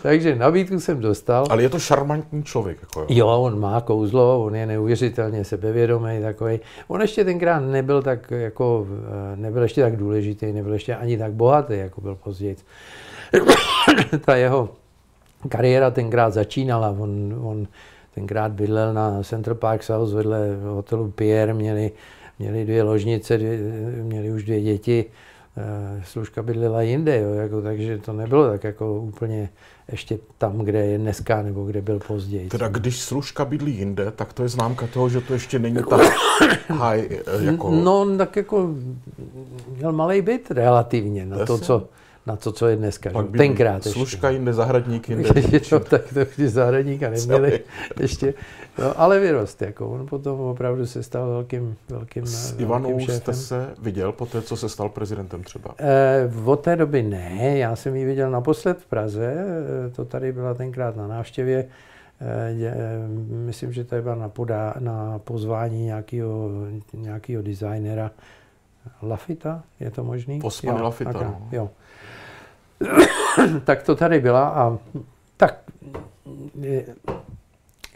[0.03, 1.47] Takže nabídku jsem dostal.
[1.51, 2.79] Ale je to šarmantní člověk.
[2.81, 3.07] Jako jo.
[3.11, 6.61] jo, on má kouzlo, on je neuvěřitelně sebevědomý takový.
[6.89, 8.87] On ještě tenkrát nebyl tak jako,
[9.33, 12.57] eh, nebyl ještě tak důležitý, nebyl ještě ani tak bohatý, jako byl později.
[14.25, 14.69] Ta jeho
[15.49, 17.67] kariéra tenkrát začínala, on, on
[18.15, 21.91] tenkrát bydlel na Central Park South vedle hotelu Pierre, měli
[22.39, 23.59] měli dvě ložnice, dvě,
[24.03, 25.05] měli už dvě děti,
[25.57, 29.49] eh, služka bydlela jinde, jo, jako, takže to nebylo tak jako úplně
[29.93, 32.49] ještě tam, kde je dneska, nebo kde byl později.
[32.49, 36.01] Teda když služka bydlí jinde, tak to je známka toho, že to ještě není tak
[36.69, 37.71] high, eh, jako...
[37.71, 38.75] No, tak jako
[39.77, 41.89] měl malý byt relativně na to, co
[42.27, 43.11] na to, co je dneska.
[43.11, 43.39] Pak že?
[43.39, 45.29] Tenkrát Služka jinde, zahradník jinde.
[45.73, 47.61] jo, tak to když zahradníka neměli
[48.01, 48.35] ještě.
[48.79, 53.17] No, ale vyrost, jako on potom opravdu se stal velkým, velkým S velkým Ivanou šéfem.
[53.17, 55.75] jste se viděl po té, co se stal prezidentem třeba?
[55.79, 60.33] E, od té doby ne, já jsem ji viděl naposled v Praze, eh, to tady
[60.33, 61.67] byla tenkrát na návštěvě.
[62.21, 66.51] E, myslím, že to byla na, podá, na pozvání nějakého,
[66.95, 68.11] nějakého designera.
[69.03, 70.41] Lafita, je to možný?
[70.41, 71.49] Posmany Lafita, no.
[71.53, 71.71] jo.
[73.65, 74.79] tak to tady byla a
[75.37, 75.61] tak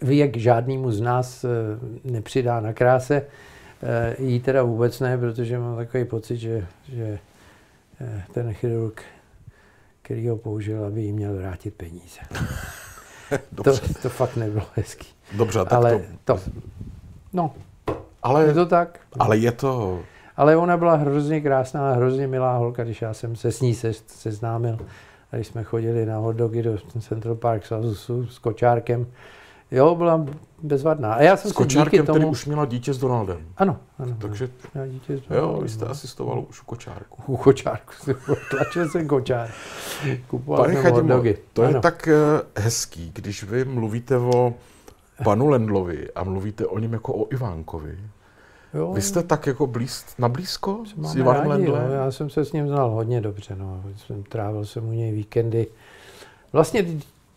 [0.02, 1.48] věk žádnému z nás eh,
[2.04, 3.26] nepřidá na kráse.
[3.82, 7.18] Eh, jí teda vůbec ne, protože mám takový pocit, že, že
[8.00, 9.02] eh, ten chirurg,
[10.02, 12.20] který ho použil, aby jí měl vrátit peníze.
[13.64, 15.08] to, to fakt nebylo hezký.
[15.36, 16.36] Dobře, tak ale to...
[16.36, 16.40] to
[17.32, 17.54] no,
[18.22, 19.00] ale, je to tak.
[19.18, 20.02] Ale je to...
[20.40, 23.92] Ale ona byla hrozně krásná, hrozně milá holka, když já jsem se s ní se,
[24.06, 24.78] seznámil.
[25.32, 29.06] A když jsme chodili na hot dogy do Central Park s, s kočárkem,
[29.70, 30.26] Jo, byla
[30.62, 31.14] bezvadná.
[31.14, 32.18] A já jsem s kočárkem, tomu...
[32.18, 33.38] který už měla dítě s Donaldem.
[33.56, 34.16] Ano, ano.
[34.20, 35.54] Takže, měla dítě s Donaldem.
[35.54, 37.32] Jo, vy jste asistoval už u kočárku.
[37.32, 37.92] U kočárku,
[38.50, 39.48] tlačil jsem kočár.
[40.26, 41.22] Kupoval Pane Chadimo,
[41.52, 41.70] to ano.
[41.76, 42.16] je tak eh,
[42.56, 44.54] hezký, když vy mluvíte o
[45.24, 47.98] panu Lendlovi a mluvíte o něm jako o Ivánkovi.
[48.74, 48.92] Jo.
[48.92, 51.92] Vy jste tak jako blíz, na blízko s Ivanem Lendlem?
[51.92, 53.56] Já jsem se s ním znal hodně dobře.
[53.56, 53.82] No.
[53.96, 55.66] Jsem, trávil jsem u něj víkendy.
[56.52, 56.86] Vlastně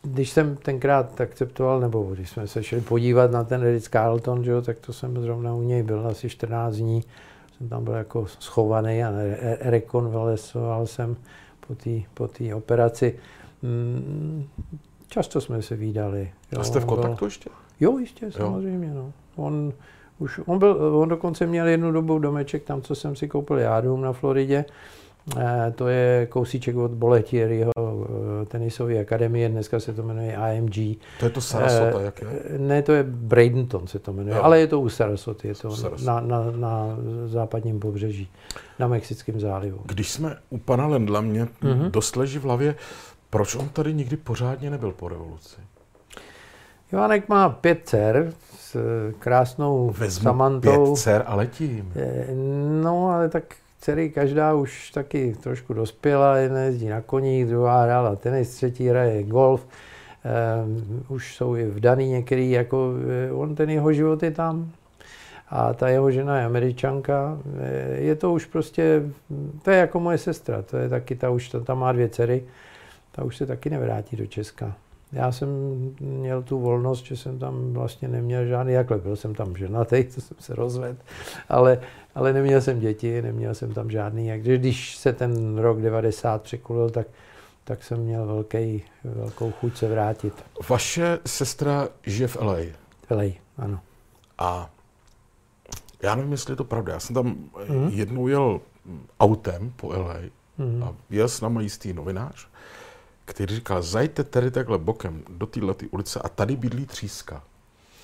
[0.02, 4.62] když jsem tenkrát akceptoval, nebo když jsme se šli podívat na ten Ritz Carlton, že,
[4.62, 7.04] tak to jsem zrovna u něj byl asi 14 dní.
[7.58, 9.12] Jsem tam byl jako schovaný a
[9.60, 11.15] rekonvalesoval jsem
[11.67, 13.19] po té po operaci.
[13.62, 14.48] Mm,
[15.08, 16.32] často jsme se výdali.
[16.52, 17.28] Jo, a jste v kontaktu byl...
[17.28, 17.50] ještě?
[17.80, 18.88] Jo, jistě, samozřejmě.
[18.88, 18.93] Jo.
[18.93, 19.13] No.
[19.36, 19.74] On
[20.19, 23.82] Už on, byl, on dokonce měl jednu dobu domeček tam, co jsem si koupil já
[23.82, 24.65] dům na Floridě.
[25.38, 27.71] E, to je kousíček od Boletieriho
[28.41, 30.99] e, tenisové akademie, dneska se to jmenuje IMG.
[31.19, 32.28] To je to Sarasota, e, jak je?
[32.58, 34.43] Ne, to je Bradenton se to jmenuje, jo.
[34.43, 36.21] ale je to u Sarasoty, je to Sarasota.
[36.21, 38.30] na, na, na západním pobřeží,
[38.80, 39.80] na Mexickém zálivu.
[39.86, 41.91] Když jsme u pana Lendla, mě mm-hmm.
[41.91, 42.76] dost leží v hlavě,
[43.30, 45.62] proč on tady nikdy pořádně nebyl po revoluci?
[46.93, 48.77] Ivánek má pět dcer s
[49.19, 50.86] krásnou Vezmu Samantou.
[50.86, 51.93] pět dcer a letím.
[52.82, 53.43] No, ale tak
[53.79, 59.23] dcery každá už taky trošku dospěla, jedna jezdí na koních, druhá hrála tenis, třetí hraje
[59.23, 59.67] golf.
[60.65, 62.93] Um, už jsou i vdaný některý, jako
[63.34, 64.71] on ten jeho život je tam.
[65.49, 67.38] A ta jeho žena je američanka.
[67.95, 69.01] Je to už prostě,
[69.62, 72.43] to je jako moje sestra, to je taky, ta už, ta, ta má dvě dcery,
[73.12, 74.75] ta už se taky nevrátí do Česka.
[75.13, 75.49] Já jsem
[75.99, 80.21] měl tu volnost, že jsem tam vlastně neměl žádný, jakhle byl jsem tam ženatý, to
[80.21, 80.97] jsem se rozvedl,
[81.49, 81.82] ale,
[82.15, 84.32] ale neměl jsem děti, neměl jsem tam žádný.
[84.32, 87.08] A když, když se ten rok 90 překulil, tak,
[87.63, 90.34] tak jsem měl velký, velkou chuť se vrátit.
[90.69, 92.58] Vaše sestra žije v LA.
[93.08, 93.23] V LA,
[93.58, 93.80] ano.
[94.38, 94.69] A
[96.02, 96.93] já nevím, jestli je to pravda.
[96.93, 97.89] Já jsem tam mm-hmm.
[97.93, 98.62] jednou jel
[99.19, 100.17] autem po LA
[100.60, 100.84] mm-hmm.
[100.84, 102.47] a jel s náma jistý novinář
[103.26, 107.44] který říkal, zajďte tady takhle bokem do téhle ulice a tady bydlí tříska,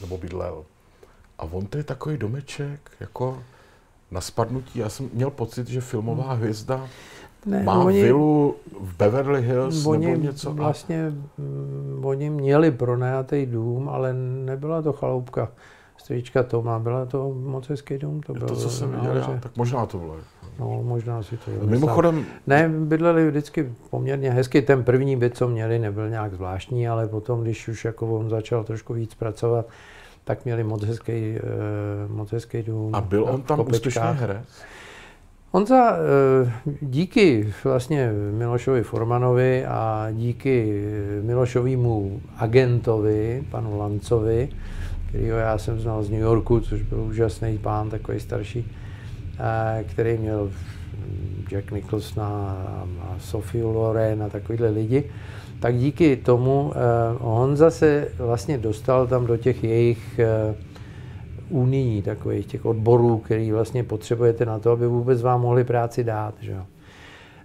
[0.02, 0.66] nebo bydlel.
[1.40, 3.44] A on to je takový domeček, jako
[4.12, 4.80] na spadnutí.
[4.80, 6.42] Já jsem měl pocit, že filmová hmm.
[6.42, 6.88] hvězda
[7.46, 10.54] ne, má oni, vilu v Beverly Hills oni nebo něco.
[10.54, 11.10] Vlastně a...
[11.38, 15.52] Mm, oni měli pronajatý dům, ale nebyla to chaloupka
[15.98, 18.22] strýčka Toma, byla to moc hezký dům.
[18.22, 20.18] To, bylo to co jsem viděl já, tak možná to bylo.
[20.60, 22.26] No, možná si to Mimochodem...
[22.48, 24.62] Ne, bydleli vždycky poměrně hezky.
[24.62, 28.63] Ten první byt, co měli, nebyl nějak zvláštní, ale potom, když už jako on začal
[28.63, 29.65] trošku víc pracovat,
[30.24, 31.41] tak měli moc hezký, eh,
[32.08, 32.95] moc hezký dům.
[32.95, 34.63] A byl on tam úspěšný herec?
[35.65, 40.84] za eh, díky vlastně Milošovi Formanovi a díky
[41.22, 44.50] Milošovému agentovi, panu Lancovi,
[45.10, 48.72] kterýho já jsem znal z New Yorku, což byl úžasný pán, takový starší,
[49.84, 50.52] který měl
[51.49, 55.12] Jack Nicholson a Sophie Loren a takovýhle lidi,
[55.60, 56.80] tak díky tomu eh,
[57.19, 60.56] Honza se vlastně dostal tam do těch jejich eh,
[61.49, 66.34] unii, takových těch odborů, který vlastně potřebujete na to, aby vůbec vám mohli práci dát.
[66.39, 66.56] Že?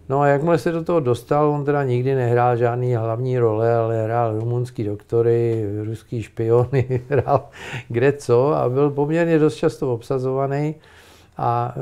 [0.08, 4.04] No a jakmile se do toho dostal, on teda nikdy nehrál žádný hlavní role, ale
[4.04, 7.48] hrál rumunský doktory, ruský špiony, hrál
[7.88, 10.74] kde co a byl poměrně dost často obsazovaný.
[11.36, 11.74] A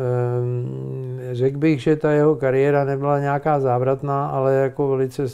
[1.31, 5.29] e, řekl bych, že ta jeho kariéra nebyla nějaká závratná, ale jako velice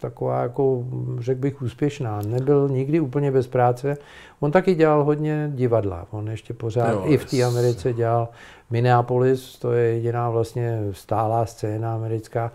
[0.00, 0.84] taková, jako
[1.18, 2.22] řekl bych, úspěšná.
[2.22, 3.96] Nebyl nikdy úplně bez práce.
[4.40, 6.06] On taky dělal hodně divadla.
[6.10, 8.28] On ještě pořád jo, i v té Americe dělal
[8.70, 12.52] Minneapolis, to je jediná vlastně stálá scéna americká,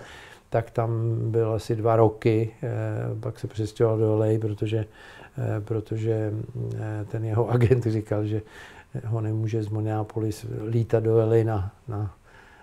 [0.49, 2.69] tak tam byl asi dva roky, e,
[3.19, 4.85] pak se přestěhoval do LA, protože,
[5.57, 6.33] e, protože
[7.07, 8.41] ten jeho agent říkal, že
[9.05, 12.15] ho nemůže z Minneapolis lítat do LA na, na,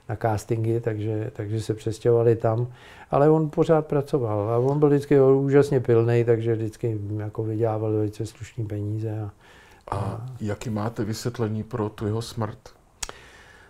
[0.08, 2.66] na castingy, takže, takže se přestěhovali tam.
[3.10, 8.26] Ale on pořád pracoval a on byl vždycky úžasně pilný, takže vždycky jako vydělával velice
[8.26, 9.20] slušné peníze.
[9.20, 9.30] A,
[9.90, 12.58] a, a jaký máte vysvětlení pro tu jeho smrt?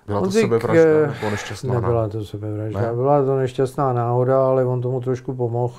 [0.06, 2.92] Byla to sebevražda eh, nebo nešťastná Nebyla to sebevražda, ne?
[2.94, 5.74] byla to nešťastná náhoda, ale on tomu trošku pomohl.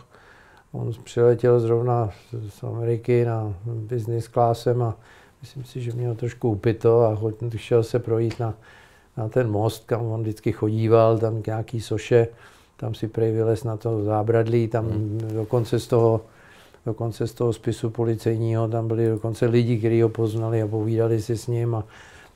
[0.72, 2.10] On přiletěl zrovna
[2.50, 4.96] z Ameriky na business classem a
[5.42, 7.18] myslím si, že měl trošku upito a
[7.56, 8.54] šel se projít na,
[9.18, 12.28] na ten most, kam on vždycky chodíval, tam nějaký soše,
[12.78, 15.22] tam si prej vylez na to zábradlí, tam hmm.
[15.34, 16.22] dokonce z toho
[16.86, 21.38] dokonce z toho spisu policejního, tam byli dokonce lidi, kteří ho poznali a povídali si
[21.38, 21.84] s ním a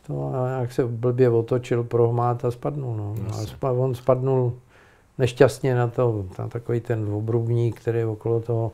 [0.08, 2.98] to a jak se blbě otočil, prohmát a spadnul.
[2.98, 3.16] No.
[3.62, 4.54] A on spadnul
[5.18, 8.72] nešťastně na, to, na takový ten obrubník, který je okolo toho,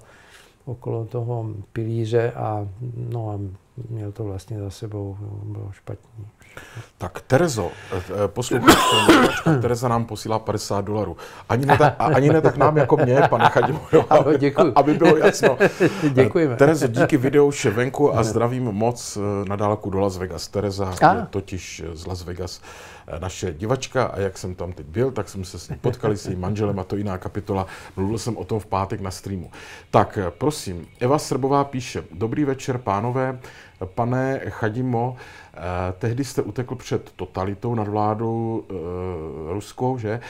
[0.66, 2.68] okolo toho pilíře a,
[3.10, 3.40] no a
[3.90, 6.28] měl to vlastně za sebou, bylo špatný.
[7.02, 8.82] Tak Terezo, eh, poslouchejte,
[9.62, 11.18] Tereza nám posílá 50 dolarů.
[11.50, 14.72] Ani ne, tak, ani ne tak nám jako mě, pane Chadimo, aby, děkuji.
[14.76, 15.58] aby bylo jasno.
[16.14, 16.56] Děkujeme.
[16.56, 20.48] Terezo, díky videu venku a zdravím moc eh, na dálku do Las Vegas.
[20.48, 21.14] Tereza a.
[21.14, 22.62] je totiž z Las Vegas
[23.08, 26.18] eh, naše divačka a jak jsem tam teď byl, tak jsme se s ní potkali
[26.18, 27.68] s jejím manželem a to jiná kapitola.
[27.96, 29.52] Mluvil jsem o tom v pátek na streamu.
[29.92, 33.40] Tak prosím, Eva Srbová píše, dobrý večer pánové,
[33.86, 35.16] pane Chadimo,
[35.54, 38.74] Eh, tehdy jste utekl před totalitou nad vládou e,
[39.54, 40.10] ruskou, že?
[40.12, 40.22] E,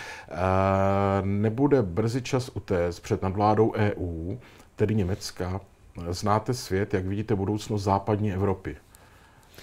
[1.22, 4.36] nebude brzy čas utéct před nadvládou EU,
[4.76, 5.62] tedy Německa.
[6.10, 8.78] Znáte svět, jak vidíte budoucnost západní Evropy?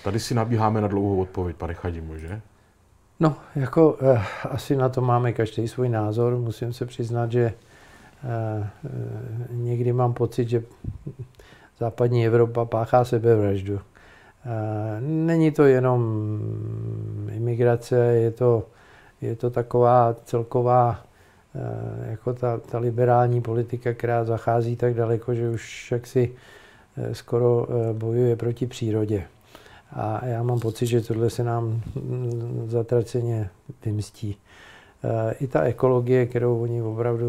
[0.05, 2.40] Tady si nabíháme na dlouhou odpověď, pane Chadimu, že?
[3.20, 6.37] No, jako eh, asi na to máme každý svůj názor.
[6.37, 8.90] Musím se přiznat, že eh, eh,
[9.51, 10.62] někdy mám pocit, že
[11.78, 13.80] západní Evropa páchá sebevraždu.
[14.46, 16.00] Eh, není to jenom
[17.32, 18.66] imigrace, je to,
[19.20, 21.04] je to taková celková
[21.54, 26.32] eh, jako ta, ta liberální politika, která zachází tak daleko, že už jaksi
[26.96, 29.24] eh, skoro bojuje proti přírodě.
[29.92, 33.50] A já mám pocit, že tohle se nám mm, zatraceně
[33.84, 34.36] vymstí.
[35.40, 37.26] I ta ekologie, kterou oni opravdu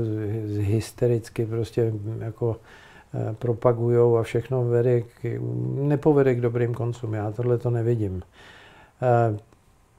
[0.59, 2.55] hystericky prostě jako
[3.39, 5.39] propagují a všechno vede k,
[5.76, 7.13] nepovede k dobrým koncům.
[7.13, 8.22] Já tohle to nevidím.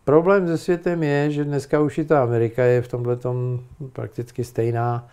[0.04, 3.18] Problém se světem je, že dneska už i ta Amerika je v tomhle
[3.92, 5.08] prakticky stejná.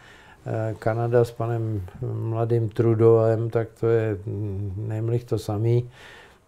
[0.80, 4.18] Kanada s panem mladým Trudovem, tak to je
[4.76, 5.90] nemlich to samý.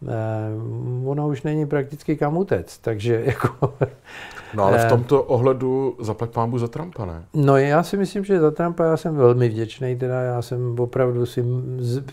[0.02, 3.74] Uh, ono už není prakticky kam utec, takže jako...
[4.54, 7.24] no ale v eh, tomto ohledu zaplať pámbu za Trumpa, ne?
[7.34, 11.26] No já si myslím, že za Trumpa já jsem velmi vděčný, teda já jsem opravdu
[11.26, 11.46] si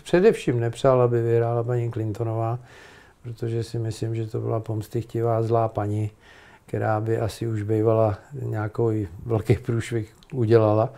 [0.03, 2.59] především nepřál, aby vyhrála paní Clintonová,
[3.23, 6.11] protože si myslím, že to byla pomstychtivá zlá paní,
[6.65, 8.91] která by asi už bývala nějakou
[9.25, 10.89] velký průšvih udělala.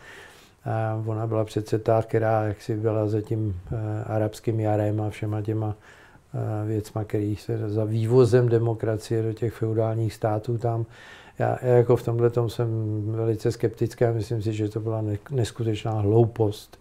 [0.65, 5.41] A ona byla přece ta, která jaksi byla za tím uh, arabským jarem a všema
[5.41, 5.75] těma
[6.33, 10.85] Eh, věcma, který se za vývozem demokracie do těch feudálních států tam.
[11.39, 12.67] Já, já jako v tomhle tom jsem
[13.11, 16.79] velice skeptický a myslím si, že to byla neskutečná hloupost.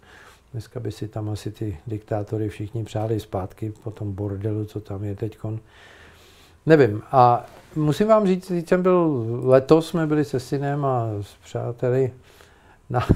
[0.53, 5.05] Dneska by si tam asi ty diktátory všichni přáli zpátky po tom bordelu, co tam
[5.05, 5.39] je teď.
[6.67, 7.03] Nevím.
[7.13, 12.13] A musím vám říct, když jsem byl letos, jsme byli se synem a s přáteli
[12.91, 13.07] na,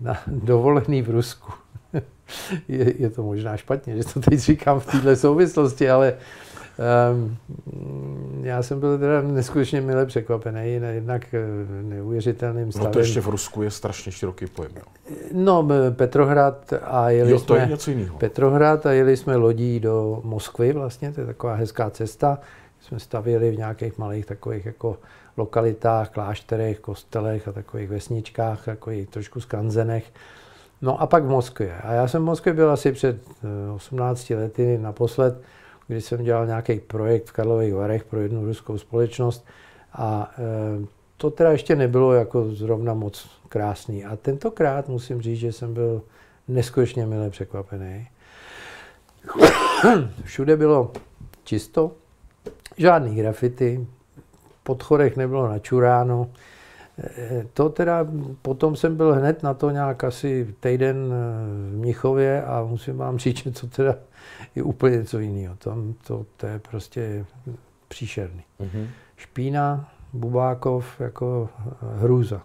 [0.00, 1.52] na dovolený v Rusku
[2.68, 6.14] je, je to možná špatně, že to teď říkám v této souvislosti, ale
[7.12, 7.38] um,
[8.44, 11.42] já jsem byl teda neskutečně milé překvapený, jednak eh,
[11.82, 12.86] neuvěřitelným stavem.
[12.86, 14.72] No to ještě v Rusku je strašně široký pojem.
[14.76, 14.82] Jo.
[15.32, 18.18] No, Petrohrad a jeli jo, to jsme, je něco jiného.
[18.18, 22.38] Petrohrad a jeli jsme lodí do Moskvy vlastně, to je taková hezká cesta.
[22.80, 24.98] Jsme stavěli v nějakých malých takových jako
[25.36, 30.04] lokalitách, klášterech, kostelech a takových vesničkách, takových trošku skanzenech.
[30.82, 31.76] No a pak v Moskvě.
[31.82, 33.16] A já jsem v Moskvě byl asi před
[33.74, 35.40] 18 eh, lety naposled,
[35.86, 39.46] když jsem dělal nějaký projekt v Karlových Varech pro jednu ruskou společnost
[39.92, 44.04] a e, to teda ještě nebylo jako zrovna moc krásný.
[44.04, 46.02] A tentokrát musím říct, že jsem byl
[46.48, 48.08] neskutečně milé překvapený.
[50.24, 50.92] Všude bylo
[51.44, 51.92] čisto,
[52.76, 53.86] žádný grafity,
[54.62, 56.30] pod chorech nebylo načuráno,
[57.52, 58.06] to teda,
[58.42, 61.16] potom jsem byl hned na to nějak asi týden eh,
[61.70, 63.94] v Mnichově a musím vám říct, že to teda
[64.54, 65.56] je úplně něco jiného.
[65.56, 67.24] Tam to, to je prostě
[67.88, 68.42] příšerný.
[68.60, 68.86] Mm-hmm.
[69.16, 72.42] Špína, Bubákov, jako eh, hrůza.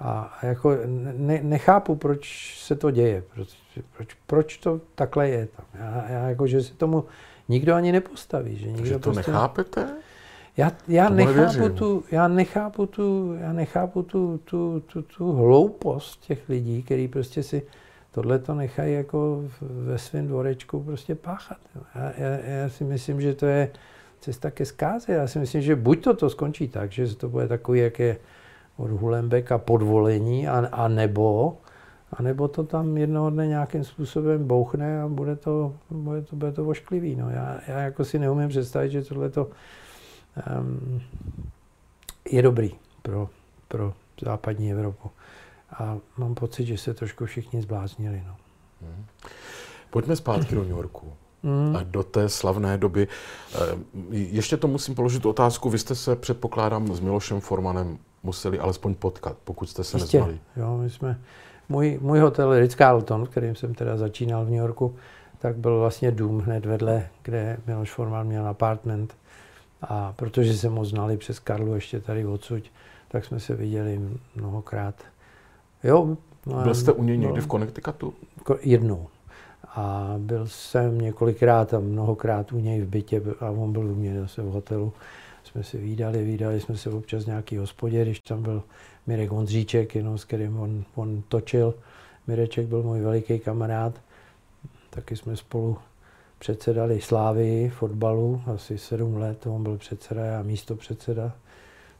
[0.00, 0.76] A jako
[1.16, 3.48] ne, nechápu, proč se to děje, proč,
[3.96, 5.64] proč, proč to takhle je tam.
[5.74, 7.04] Já, já jako, že se tomu
[7.48, 8.56] nikdo ani nepostaví.
[8.56, 9.30] Že nikdo Takže to prostě...
[9.30, 9.88] nechápete?
[10.56, 16.48] Já, já, nechápu tu, já nechápu, tu, já nechápu tu, tu, tu, tu hloupost těch
[16.48, 17.62] lidí, kteří prostě si
[18.16, 21.58] tohle to nechají jako ve svém dvorečku prostě páchat.
[21.94, 23.70] Já, já, já si myslím, že to je
[24.20, 25.12] cesta ke zkáze.
[25.12, 28.16] Já si myslím, že buď to, to skončí tak, že to bude takový, jak je
[28.76, 31.58] od Hulembeka podvolení, a, a nebo,
[32.12, 36.52] a nebo to tam jednoho dne nějakým způsobem bouchne a bude to, bude to, bude
[36.52, 37.16] to ošklivý.
[37.16, 37.30] No.
[37.30, 39.50] Já, já jako si neumím představit, že tohle to
[40.60, 41.00] um,
[42.30, 42.70] je dobrý
[43.02, 43.28] pro,
[43.68, 45.10] pro západní Evropu.
[45.70, 48.22] A mám pocit, že se trošku všichni zbláznili.
[48.26, 48.36] No.
[48.82, 49.06] Hmm.
[49.90, 51.12] Pojďme zpátky do New Yorku.
[51.42, 51.76] Hmm.
[51.76, 53.08] A do té slavné doby.
[53.54, 55.70] Ehm, ještě to musím položit otázku.
[55.70, 60.18] Vy jste se, předpokládám, s Milošem Formanem museli alespoň potkat, pokud jste se Jistě.
[60.18, 60.40] neznali.
[60.56, 61.20] Jo, my jsme,
[61.68, 64.96] můj, můj hotel Ritz-Carlton, kterým jsem teda začínal v New Yorku,
[65.38, 69.16] tak byl vlastně dům hned vedle, kde Miloš Forman měl apartment.
[69.82, 72.62] A protože jsme ho znali přes Karlu ještě tady odsud,
[73.08, 74.00] tak jsme se viděli
[74.34, 74.94] mnohokrát.
[75.86, 76.16] Jo,
[76.46, 78.14] no, byl jste u něj někdy no, v Connecticutu?
[78.60, 79.06] Jednou.
[79.68, 84.20] A byl jsem několikrát a mnohokrát u něj v bytě a on byl u mě
[84.20, 84.92] zase v hotelu.
[85.44, 88.62] Jsme se výdali, výdali jsme se občas v nějaký hospodě, když tam byl
[89.06, 91.74] Mirek Ondříček, jenom s kterým on, on točil.
[92.26, 94.00] Mireček byl můj veliký kamarád,
[94.90, 95.78] taky jsme spolu
[96.38, 101.32] předsedali Slávii fotbalu asi sedm let, on byl předseda a místo předseda.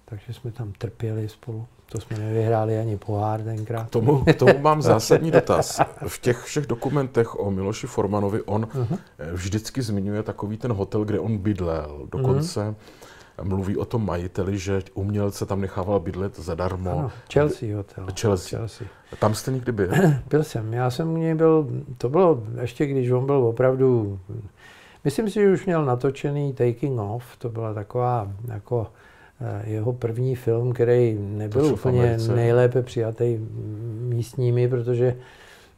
[0.05, 1.67] takže jsme tam trpěli spolu.
[1.89, 3.87] To jsme nevyhráli ani pohár tenkrát.
[3.87, 5.81] K tomu, k tomu mám zásadní dotaz.
[6.07, 8.99] V těch všech dokumentech o Miloši Formanovi on uh-huh.
[9.33, 12.09] vždycky zmiňuje takový ten hotel, kde on bydlel.
[12.13, 13.45] Dokonce uh-huh.
[13.45, 16.99] mluví o tom majiteli, že umělce tam nechával bydlet zadarmo.
[16.99, 18.07] Ano, Chelsea hotel.
[18.21, 18.59] Chelsea.
[18.59, 18.89] Chelsea.
[19.19, 19.89] Tam jste někdy byl?
[20.31, 20.73] byl jsem.
[20.73, 21.69] Já jsem u něj byl,
[21.99, 24.19] to bylo ještě, když on byl opravdu,
[25.05, 28.87] myslím si, že už měl natočený Taking Off, to byla taková jako
[29.65, 33.39] jeho první film, který nebyl to úplně nejlépe přijatý
[34.09, 35.17] místními, protože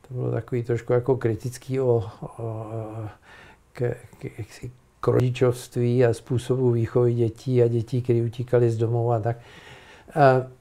[0.08, 2.04] to bylo takový trošku jako kritický o,
[2.38, 2.66] o
[3.72, 9.20] k, k, k rodičovství a způsobu výchovy dětí a dětí, které utíkali z domů a
[9.20, 9.36] tak.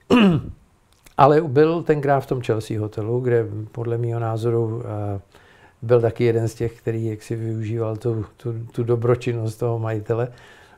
[1.17, 4.83] Ale byl tenkrát v tom Chelsea hotelu, kde podle mého názoru
[5.81, 10.27] byl taky jeden z těch, který jaksi využíval tu, tu, tu dobročinnost toho majitele,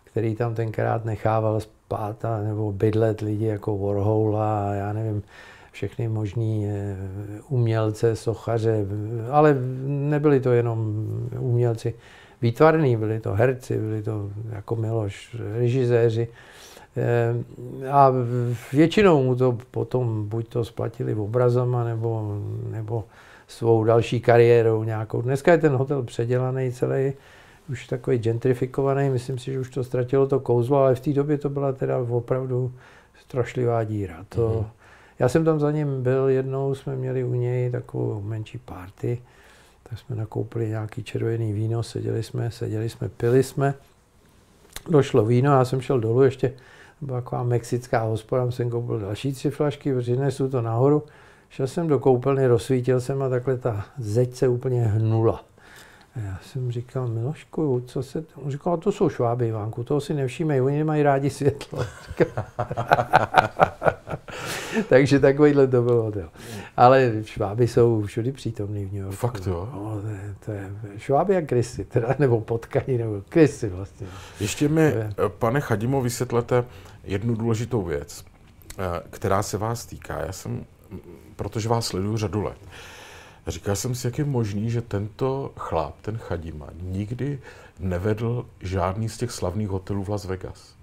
[0.04, 1.60] který tam tenkrát nechával
[1.90, 5.24] spát a, nebo bydlet lidi jako Warhol a já nevím,
[5.72, 6.98] všechny možní eh,
[7.50, 8.86] umělce, sochaře,
[9.32, 11.08] ale nebyli to jenom
[11.40, 11.94] umělci
[12.42, 16.28] výtvarní, byli to herci, byli to jako Miloš, režiséři.
[16.98, 18.12] Eh, a
[18.74, 22.38] většinou mu to potom buď to splatili obrazama, nebo,
[22.72, 23.04] nebo
[23.48, 25.22] svou další kariérou nějakou.
[25.22, 27.14] Dneska je ten hotel předělaný celý,
[27.70, 31.38] už takový gentrifikovaný, myslím si, že už to ztratilo to kouzlo, ale v té době
[31.38, 32.74] to byla teda opravdu
[33.22, 34.26] strašlivá díra.
[34.30, 34.80] To, mm-hmm.
[35.20, 39.22] Já jsem tam za ním byl, jednou jsme měli u něj takovou menší party,
[39.84, 43.74] tak jsme nakoupili nějaký červený víno, seděli jsme, seděli jsme, pili jsme,
[44.90, 46.54] došlo víno, já jsem šel dolů ještě,
[47.02, 51.04] byla taková mexická hospoda, jsem koupil další tři flašky, přinesu to nahoru,
[51.50, 55.44] šel jsem do koupelny, rozsvítil jsem a takhle ta zeď se úplně hnula.
[56.16, 58.26] A já jsem říkal, Milošku, co se...
[58.36, 61.86] On říkal, to jsou šváby, Ivánku, toho si nevšímej, oni nemají rádi světlo.
[64.90, 66.12] Takže takovýhle to bylo.
[66.12, 66.20] To.
[66.78, 69.16] Ale šváby jsou všudy přítomný v New Yorku.
[69.16, 69.70] Fakt jo?
[69.74, 74.08] No, to, je, to je šváby a krysy, teda, nebo potkaní, nebo krysy vlastně.
[74.40, 74.94] Ještě mi,
[75.28, 76.66] pane Chadimo, vysvětlete
[77.04, 78.26] jednu důležitou věc,
[78.72, 80.22] eh, která se vás týká.
[80.26, 80.66] Já jsem,
[81.36, 82.58] protože vás sleduju řadu let,
[83.48, 87.40] Říkal jsem si, jak je možný, že tento chlap, ten Chadima, nikdy
[87.80, 90.74] nevedl žádný z těch slavných hotelů v Las Vegas.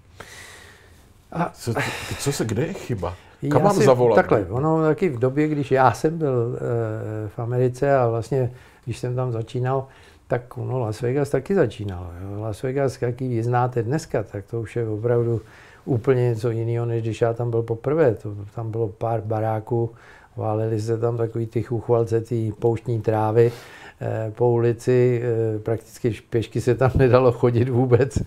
[1.31, 1.49] A...
[1.53, 1.73] Co,
[2.19, 3.15] co se, kde je chyba?
[3.51, 4.15] Kam mám zavolat?
[4.15, 8.51] Takhle, ono taky v době, když já jsem byl e, v Americe a vlastně,
[8.85, 9.87] když jsem tam začínal,
[10.27, 12.07] tak ono Las Vegas taky začínalo.
[12.21, 12.41] Jo.
[12.41, 15.41] Las Vegas, jaký vy znáte dneska, tak to už je opravdu
[15.85, 18.15] úplně něco jiného, než když já tam byl poprvé.
[18.15, 19.91] To, tam bylo pár baráků,
[20.37, 23.51] Váleli se tam takový ty chuchvalce, ty pouštní trávy
[24.01, 28.17] eh, po ulici, eh, prakticky pěšky se tam nedalo chodit vůbec.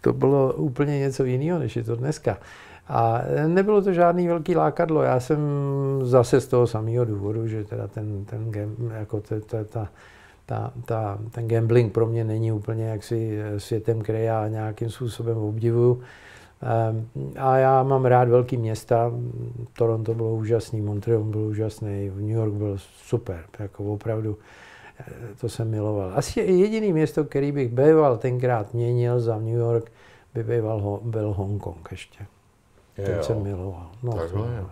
[0.00, 2.38] To bylo úplně něco jiného, než je to dneska.
[2.88, 5.02] A nebylo to žádný velký lákadlo.
[5.02, 5.38] Já jsem
[6.02, 8.50] zase z toho samého důvodu, že teda ten, ten
[8.98, 9.88] jako ta, ta, ta,
[10.46, 16.02] ta, ta, ten gambling pro mě není úplně jaksi světem, který já nějakým způsobem obdivuju.
[16.62, 17.08] Ehm,
[17.38, 19.12] a já mám rád velký města.
[19.72, 24.38] Toronto bylo úžasný, Montreal byl úžasný, New York byl super, jako opravdu
[25.00, 25.04] eh,
[25.40, 26.12] to jsem miloval.
[26.14, 29.92] Asi jediný město, který bych býval tenkrát měnil za New York,
[30.34, 32.26] by býval, byl Hongkong ještě.
[33.16, 33.90] To jsem miloval.
[34.02, 34.64] No, Takhle,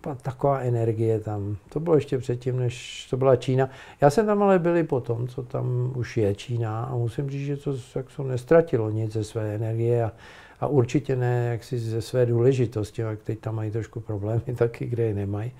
[0.00, 1.56] to, taková energie tam.
[1.68, 3.70] To bylo ještě předtím, než to byla Čína.
[4.00, 7.46] Já jsem tam ale byl i potom, co tam už je Čína a musím říct,
[7.46, 10.12] že to jak to nestratilo nic ze své energie a
[10.60, 15.02] a určitě ne jaksi ze své důležitosti, jak teď tam mají trošku problémy taky, kde
[15.02, 15.52] je nemají.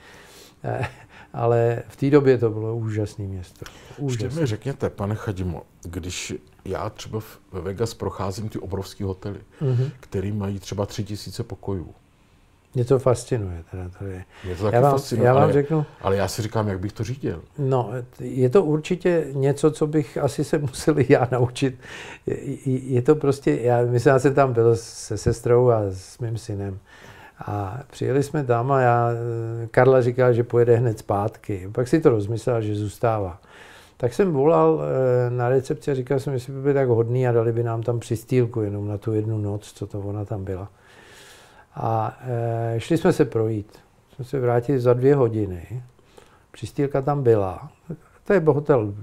[0.65, 0.89] Eh,
[1.33, 3.65] ale v té době to bylo úžasné město.
[3.99, 4.25] Úžasný.
[4.25, 6.35] Ještě mi řekněte, pane Chadimo, když
[6.65, 7.21] já třeba
[7.53, 9.91] ve Vegas procházím ty obrovské hotely, mm-hmm.
[10.01, 11.95] které mají třeba tři tisíce pokojů,
[12.75, 13.65] mě to fascinuje.
[13.71, 14.25] Teda to je.
[14.45, 16.81] Mě to taky já vám, fascinuje, já vám ale, řeknu, ale já si říkám, jak
[16.81, 17.43] bych to řídil.
[17.59, 17.91] No,
[18.21, 21.79] je to určitě něco, co bych asi se musel já naučit.
[22.67, 26.79] Je to prostě, já myslím, já jsem tam byl se sestrou a s mým synem.
[27.47, 29.11] A přijeli jsme tam a já,
[29.71, 31.69] Karla říkala, že pojede hned zpátky.
[31.73, 33.41] Pak si to rozmyslel, že zůstává.
[33.97, 37.33] Tak jsem volal eh, na recepci a říkal jsem, jestli by byl tak hodný a
[37.33, 40.69] dali by nám tam přistýlku jenom na tu jednu noc, co to ona tam byla.
[41.75, 42.19] A
[42.75, 43.79] e, šli jsme se projít.
[44.15, 45.83] Jsme se vrátili za dvě hodiny.
[46.51, 47.71] Přistýlka tam byla.
[48.25, 48.95] To je hotel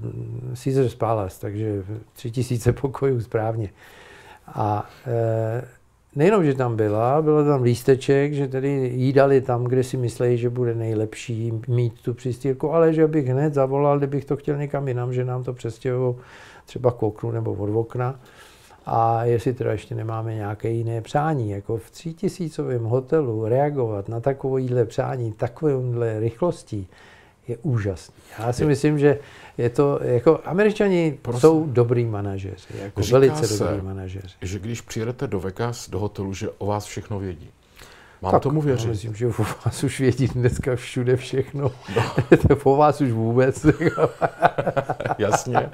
[0.63, 3.69] Caesar's Palace, takže tři tisíce pokojů správně.
[4.47, 5.67] A e,
[6.15, 10.49] nejenom, že tam byla, bylo tam lísteček, že tedy jídali tam, kde si mysleli, že
[10.49, 15.13] bude nejlepší mít tu přistýlku, ale že bych hned zavolal, kdybych to chtěl někam jinam,
[15.13, 16.15] že nám to přestěhují
[16.65, 18.19] třeba k oknu nebo od okna.
[18.89, 24.85] A jestli teda ještě nemáme nějaké jiné přání, jako v třítisícovém hotelu reagovat na takovýhle
[24.85, 26.87] přání, takovémhle rychlostí,
[27.47, 28.15] je úžasný.
[28.39, 29.19] Já si myslím, že
[29.57, 31.41] je to, jako američani Prosím.
[31.41, 34.35] jsou dobrý manažeři, jako velice se, dobrý manažeři.
[34.41, 37.49] že když přijedete do Vegas, do hotelu, že o vás všechno vědí.
[38.21, 38.89] Mám tak, tomu věřit?
[38.89, 41.71] myslím, že o vás už vědí dneska všude všechno.
[41.95, 42.15] No.
[42.63, 43.65] o vás už vůbec.
[45.17, 45.69] Jasně.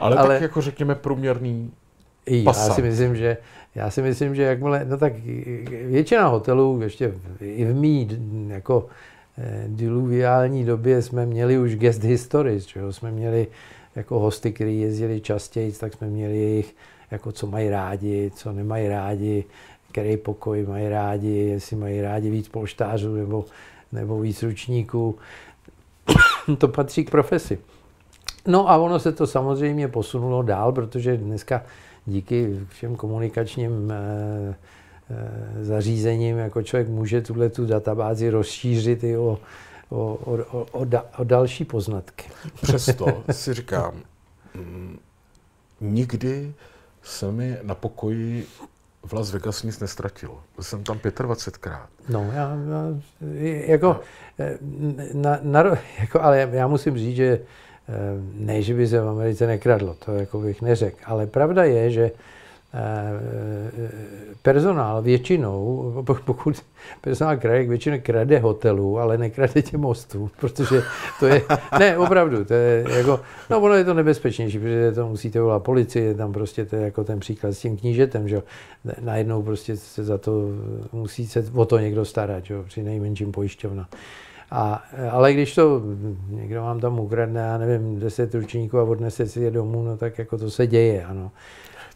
[0.00, 1.72] Ale, Ale tak jako řekněme průměrný
[2.26, 3.36] já si myslím, že
[3.74, 5.12] já si myslím, že jakmile, no tak
[5.86, 8.08] většina hotelů, ještě i v mý
[8.48, 8.86] jako
[9.38, 13.46] eh, diluviální době jsme měli už guest histories, že jsme měli
[13.96, 16.74] jako hosty, kteří jezdili častěji, tak jsme měli jejich,
[17.10, 19.44] jako co mají rádi, co nemají rádi,
[19.92, 23.44] který pokoj mají rádi, jestli mají rádi víc polštářů nebo,
[23.92, 25.18] nebo víc ručníků.
[26.58, 27.58] to patří k profesi.
[28.46, 31.62] No a ono se to samozřejmě posunulo dál, protože dneska
[32.06, 34.54] díky všem komunikačním eh,
[35.10, 39.38] eh, zařízením, jako člověk může tuhle tu databázi rozšířit i o,
[39.90, 42.24] o, o, o, da, o další poznatky.
[42.62, 43.94] Přesto si říkám,
[44.54, 44.98] mm,
[45.80, 46.54] nikdy
[47.02, 48.46] se mi na pokoji
[49.06, 50.40] v Las Vegas nic nestratilo.
[50.56, 51.86] Byl jsem tam 25krát.
[52.08, 53.00] No, já, já
[53.66, 54.00] jako,
[54.38, 54.58] eh,
[55.14, 55.62] na, na,
[56.00, 57.40] jako, ale já musím říct, že
[58.34, 62.10] ne, že by se v Americe nekradlo, to jako bych neřekl, ale pravda je, že
[62.74, 63.80] eh,
[64.42, 65.92] personál většinou,
[66.24, 66.64] pokud
[67.00, 70.82] personál kraje většinou krade hotelů, ale nekrade tě mostů, protože
[71.20, 71.42] to je,
[71.78, 73.20] ne, opravdu, to je jako,
[73.50, 77.04] no ono je to nebezpečnější, protože to musíte volat policii, tam prostě to je jako
[77.04, 78.42] ten příklad s tím knížetem, že
[79.00, 80.32] najednou prostě se za to
[80.92, 83.88] musí se o to někdo starat, že při nejmenším pojišťovna.
[84.50, 85.82] A, ale když to
[86.28, 90.18] někdo vám tam ukradne, já nevím, 10 ručníků a odnese si je domů, no tak
[90.18, 91.30] jako to se děje, ano.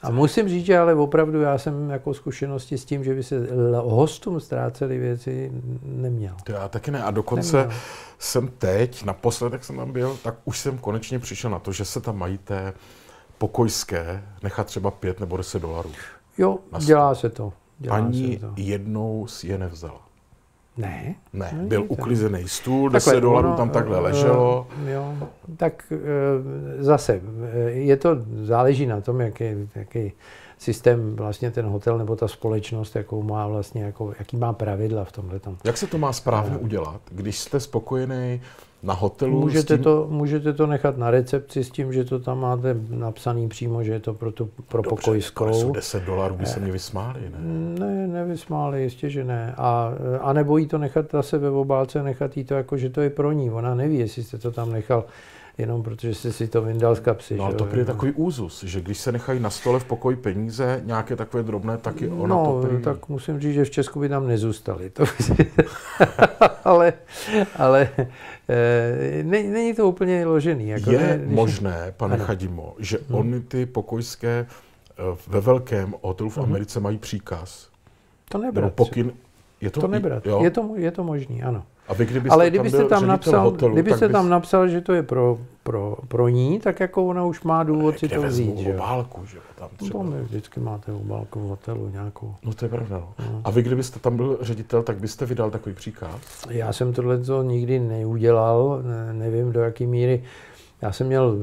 [0.02, 3.48] A musím říct, že ale opravdu já jsem jako zkušenosti s tím, že by se
[3.74, 6.34] hostům ztrácely věci, neměl.
[6.44, 7.02] To já taky ne.
[7.02, 7.78] A dokonce neměl.
[8.18, 11.84] jsem teď, naposled, jak jsem tam byl, tak už jsem konečně přišel na to, že
[11.84, 12.72] se tam mají té
[13.38, 15.90] pokojské nechat třeba 5 nebo 10 dolarů.
[16.38, 17.52] Jo, dělá se to.
[17.78, 18.52] Dělá Ani se to.
[18.56, 20.07] jednou si je nevzala.
[20.78, 21.14] Ne.
[21.32, 24.66] Ne, byl uklizený stůl, 10 dolarů tam takhle leželo.
[24.82, 25.14] Uh, jo,
[25.56, 25.98] tak uh,
[26.78, 27.20] zase,
[27.66, 30.12] je to, záleží na tom, jaký, jaký
[30.58, 35.12] systém vlastně ten hotel nebo ta společnost, jakou má vlastně, jako, jaký má pravidla v
[35.12, 35.40] tomhle.
[35.64, 38.40] Jak se to má správně udělat, když jste spokojený
[38.82, 39.40] na hotelu?
[39.40, 39.84] Můžete, tím...
[39.84, 43.92] to, můžete to nechat na recepci s tím, že to tam máte napsaný přímo, že
[43.92, 45.52] je to pro, tu, pro Dobře, pokojskou.
[45.52, 47.38] jsou 10 dolarů, by se mě vysmáli, ne?
[47.80, 49.54] Ne, nevysmáli, jistě, že ne.
[49.56, 53.00] A, a nebo jí to nechat zase ve obálce, nechat jí to jako, že to
[53.00, 53.50] je pro ní.
[53.50, 55.04] Ona neví, jestli jste to tam nechal
[55.58, 57.36] jenom protože jsi si to vyndal z kapsy.
[57.36, 60.82] No ale to je takový úzus, že když se nechají na stole v pokoji peníze,
[60.84, 62.82] nějaké takové drobné, taky ona no, to prý...
[62.82, 64.90] tak musím říct, že v Česku by tam nezůstali.
[64.90, 65.04] To
[66.64, 66.92] ale
[67.56, 67.88] ale
[68.48, 70.68] e, není to úplně ložený.
[70.68, 71.36] Jako je ne, když...
[71.36, 72.24] možné, pane ano.
[72.24, 73.18] Chadimo, že hmm.
[73.18, 76.46] oni ty pokojské eh, ve velkém hotelu v mhm.
[76.46, 76.84] Americe hmm.
[76.84, 77.68] mají příkaz.
[78.28, 78.74] To nebrat.
[78.74, 79.12] Pokyn,
[79.60, 80.26] je to, to nebrat.
[80.26, 80.40] Jo?
[80.42, 81.62] Je to, je to možný, ano.
[81.88, 84.12] A vy, kdybyste Ale kdybyste tam, tam napsal, hotelu, kdybyste bys...
[84.12, 87.98] tam napsal, že to je pro, pro, pro ní, tak jako ona už má důvod
[87.98, 88.58] si to vzít.
[88.58, 88.74] Že?
[88.74, 90.02] obálku, že tam no, třeba.
[90.02, 92.34] No, vždycky máte obálku v hotelu nějakou.
[92.44, 92.98] No to je pravda.
[92.98, 93.14] No.
[93.32, 93.40] No.
[93.44, 96.10] A vy, kdybyste tam byl ředitel, tak byste vydal takový příkaz?
[96.48, 100.22] Já jsem tohle to nikdy neudělal, ne, nevím do jaké míry.
[100.82, 101.36] Já jsem měl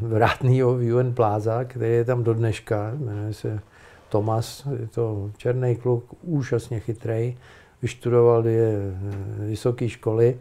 [0.00, 3.60] vrátnýho v UN Plaza, který je tam do dneška, jmenuje se
[4.08, 7.36] Tomas, je to černý kluk, úžasně chytrý
[7.82, 10.38] vyštudoval dvě eh, vysoké školy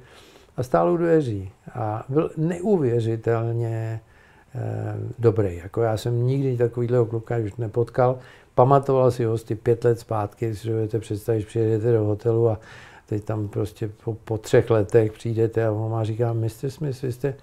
[0.57, 1.51] a stál u dveří.
[1.73, 3.99] A byl neuvěřitelně
[4.55, 5.57] eh, dobrý.
[5.57, 8.19] Jako já jsem nikdy takovýhle kluka už nepotkal.
[8.55, 12.59] Pamatoval si hosty pět let zpátky, si dovedete představit, přijedete do hotelu a
[13.05, 16.69] teď tam prostě po, po třech letech přijdete a on má říká, Mr.
[16.69, 17.33] Smith, vy jste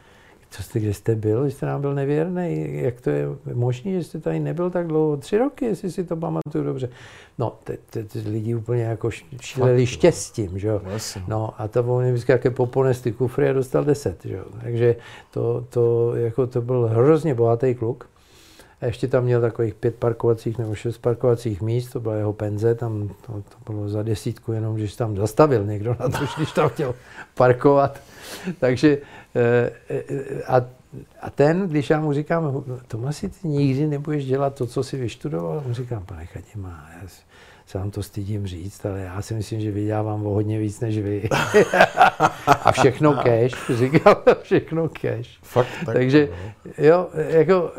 [0.55, 4.21] co jste, kde jste byl, jste nám byl nevěrný, jak to je možné, že jste
[4.21, 6.89] tady nebyl tak dlouho, tři roky, jestli si to pamatuju dobře.
[7.39, 7.59] No,
[7.91, 10.81] ty lidi úplně jako šíleli štěstím, že jo.
[11.29, 14.45] No, a to on vždycky jaké poponesty kufry a dostal deset, že jo.
[14.63, 14.97] Takže
[15.31, 18.09] to, to, jako to byl hrozně bohatý kluk.
[18.81, 22.75] A ještě tam měl takových pět parkovacích nebo šest parkovacích míst, to byla jeho penze,
[22.75, 26.69] tam to, to bylo za desítku, jenom když tam zastavil někdo na to, když tam
[26.69, 26.95] chtěl
[27.35, 28.01] parkovat.
[28.61, 28.99] Takže
[29.37, 29.71] eh,
[30.47, 30.57] a,
[31.21, 35.63] a ten, když já mu říkám, Tomasi, ty nikdy nebudeš dělat to, co si vyštudoval,
[35.67, 37.09] mu říkám, pane Chadima, já
[37.75, 40.99] se vám to stydím říct, ale já si myslím, že vydělávám o hodně víc než
[40.99, 41.29] vy.
[42.47, 45.39] a všechno cash, říkal, všechno cash.
[45.43, 46.29] Fakt, tak Takže
[46.79, 47.73] jo, jako,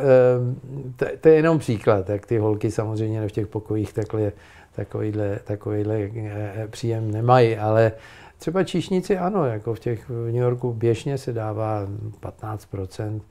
[0.96, 4.32] to, to, je jenom příklad, jak ty holky samozřejmě v těch pokojích takhle,
[4.76, 7.92] takovýhle, takovýhle eh, příjem nemají, ale
[8.38, 11.88] třeba číšníci ano, jako v těch v New Yorku běžně se dává
[12.20, 13.22] 15 Eh,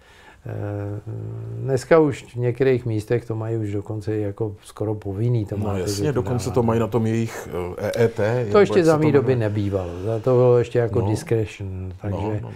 [1.59, 5.45] dneska už v některých místech to mají už dokonce jako skoro povinný.
[5.45, 8.21] To no máte, jasně, dokonce to mají na tom jejich EET.
[8.21, 9.91] E to ještě za mý doby nebývalo.
[10.25, 11.07] To bylo ještě jako no.
[11.07, 11.93] discretion.
[12.03, 12.51] Takže, no, no, no.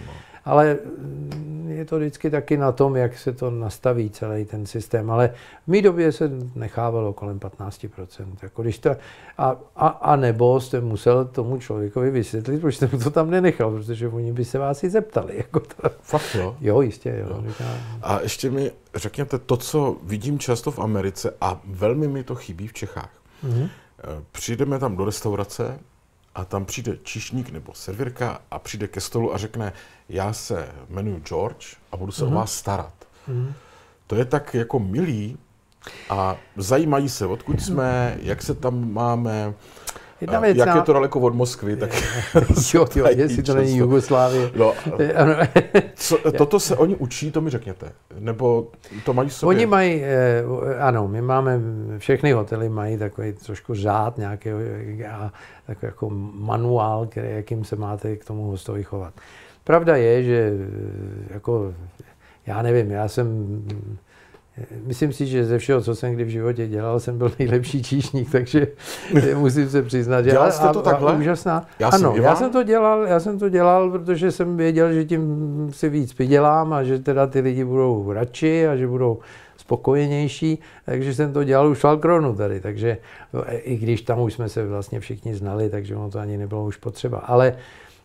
[0.45, 0.77] Ale
[1.67, 5.11] je to vždycky taky na tom, jak se to nastaví celý ten systém.
[5.11, 5.33] Ale
[5.63, 8.25] v mý době se nechávalo kolem 15%.
[8.41, 8.89] Jako když to,
[9.37, 13.71] a, a, a nebo jste musel tomu člověkovi vysvětlit, proč jste mu to tam nenechal,
[13.71, 15.37] protože oni by se vás i zeptali.
[15.37, 15.89] Jako to.
[16.01, 16.55] Fakt jo?
[16.61, 17.15] Jo, jistě.
[17.19, 17.43] Jo.
[17.45, 17.53] jo.
[18.01, 22.67] A ještě mi řekněte to, co vidím často v Americe a velmi mi to chybí
[22.67, 23.11] v Čechách.
[23.45, 23.69] Mm-hmm.
[24.31, 25.79] Přijdeme tam do restaurace
[26.39, 29.73] a tam přijde číšník nebo servírka a přijde ke stolu a řekne,
[30.09, 32.27] já se jmenuji George a budu se mm-hmm.
[32.27, 32.35] o mhm.
[32.35, 32.93] vás starat.
[33.29, 33.53] Mm-hmm.
[34.07, 35.37] To je tak jako milý
[36.09, 39.53] a zajímají se, odkud jsme, jak se tam máme,
[40.21, 40.75] Jedna věc, jak na...
[40.75, 41.89] je to daleko od Moskvy, tak...
[42.73, 44.51] jo, jo, jestli to není Jugoslávie.
[44.55, 44.73] No,
[45.95, 47.91] co, toto se oni učí, to mi řekněte.
[48.19, 48.67] Nebo
[49.05, 49.57] to mají sobě?
[49.57, 50.43] Oni mají, eh,
[50.79, 51.59] ano, my máme,
[51.97, 54.49] všechny hotely mají takový trošku řád nějaký,
[55.11, 55.31] a
[55.67, 59.13] takový jako manuál, který, jakým se máte k tomu hostovi chovat.
[59.63, 61.73] Pravda je, že eh, jako,
[62.45, 63.27] já nevím, já jsem
[64.85, 68.31] Myslím si, že ze všeho, co jsem kdy v životě dělal, jsem byl nejlepší číšník,
[68.31, 68.67] takže
[69.35, 70.21] musím se přiznat.
[70.21, 71.13] Dělal že jste to a, takhle?
[71.13, 71.67] A úžasná.
[71.79, 75.69] Já ano, já jsem to dělal, já jsem to dělal, protože jsem věděl, že tím
[75.73, 79.19] si víc vydělám a že teda ty lidi budou radši a že budou
[79.57, 82.97] spokojenější, takže jsem to dělal už v Falkronu tady, takže
[83.63, 86.77] i když tam už jsme se vlastně všichni znali, takže ono to ani nebylo už
[86.77, 87.17] potřeba.
[87.17, 87.53] Ale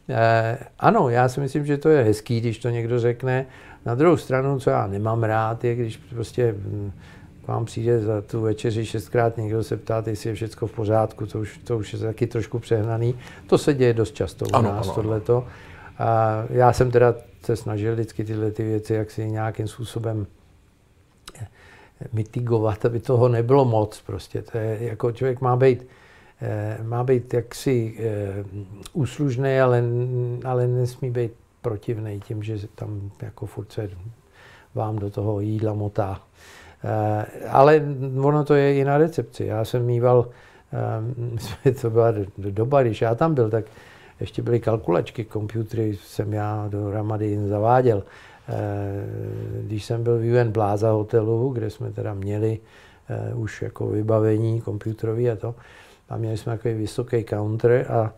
[0.09, 3.47] eh, ano, já si myslím, že to je hezký, když to někdo řekne,
[3.87, 6.93] na druhou stranu, co já nemám rád, je, když prostě hm,
[7.45, 11.26] k vám přijde za tu večeři šestkrát někdo se ptá, jestli je všechno v pořádku,
[11.26, 13.14] to už, to už je taky trošku přehnaný.
[13.47, 15.47] To se děje dost často u ano, nás, ano, tohleto.
[15.99, 20.26] A já jsem teda se snažil vždycky tyhle ty věci, jak si nějakým způsobem
[21.41, 21.47] eh,
[22.12, 24.43] mitigovat, aby toho nebylo moc prostě.
[24.43, 25.87] To je, jako člověk má být,
[26.43, 28.45] eh, má být jaksi eh,
[28.93, 29.82] úslužný, ale,
[30.45, 31.32] ale nesmí být
[31.65, 33.91] protivný tím, že tam jako furt se
[34.75, 36.21] vám do toho jídla motá.
[36.85, 37.83] Eh, ale
[38.21, 39.47] ono to je i na recepci.
[39.47, 40.29] Já jsem mýval,
[41.67, 43.65] eh, to byla doba, když já tam byl, tak
[44.21, 48.03] ještě byly kalkulačky, komputery jsem já do Ramady zaváděl.
[48.49, 48.53] Eh,
[49.67, 52.59] když jsem byl v UN Plaza hotelu, kde jsme teda měli
[53.35, 55.55] už jako vybavení komputerový a to,
[56.09, 58.12] a měli jsme takový vysoký counter a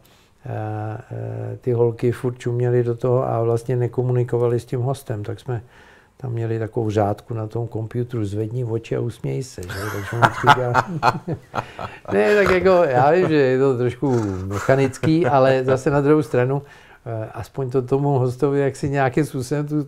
[1.61, 5.63] ty holky furt čuměly do toho a vlastně nekomunikovali s tím hostem, tak jsme
[6.17, 9.63] tam měli takovou řádku na tom počítači, zvedni oči a usměj se.
[9.63, 9.69] Že?
[9.93, 10.73] Takže dělá...
[12.13, 16.63] ne, tak jako, já vím, že je to trošku mechanický, ale zase na druhou stranu,
[17.07, 19.87] eh, aspoň to tomu hostovi, jak si nějakým způsobem tu,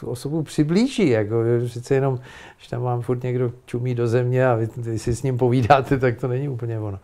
[0.00, 1.08] tu osobu přiblíží.
[1.08, 1.34] Jako,
[1.66, 2.20] přece jenom,
[2.56, 5.98] když tam vám furt někdo čumí do země a vy, vy si s ním povídáte,
[5.98, 6.98] tak to není úplně ono.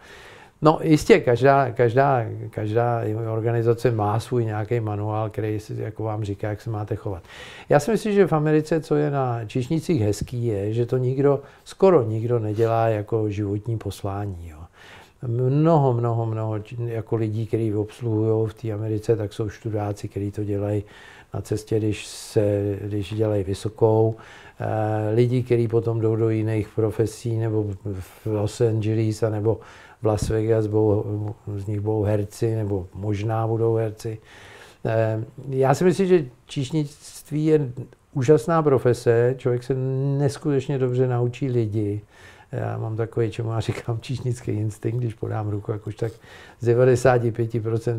[0.63, 3.01] No jistě, každá, každá, každá
[3.33, 7.23] organizace má svůj nějaký manuál, který jako vám říká, jak se máte chovat.
[7.69, 11.41] Já si myslím, že v Americe, co je na čišnicích hezký, je, že to nikdo,
[11.65, 14.49] skoro nikdo nedělá jako životní poslání.
[14.49, 14.59] Jo.
[15.27, 20.45] Mnoho, mnoho, mnoho jako lidí, kteří obsluhují v té Americe, tak jsou študáci, kteří to
[20.45, 20.85] dělají
[21.35, 24.17] na cestě, když, se, když dělají vysokou.
[24.61, 27.65] Eh, lidi, kteří potom jdou do jiných profesí, nebo
[28.01, 29.61] v Los Angeles, nebo
[30.03, 34.19] v Las Vegas budou, z nich budou herci, nebo možná budou herci.
[34.85, 37.73] Eh, já si myslím, že číšnictví je
[38.13, 39.75] úžasná profese, člověk se
[40.19, 42.01] neskutečně dobře naučí lidi.
[42.53, 46.13] Já mám takový, čemu já říkám, číšnický instinkt, když podám ruku, jak už tak
[46.61, 47.97] z 95%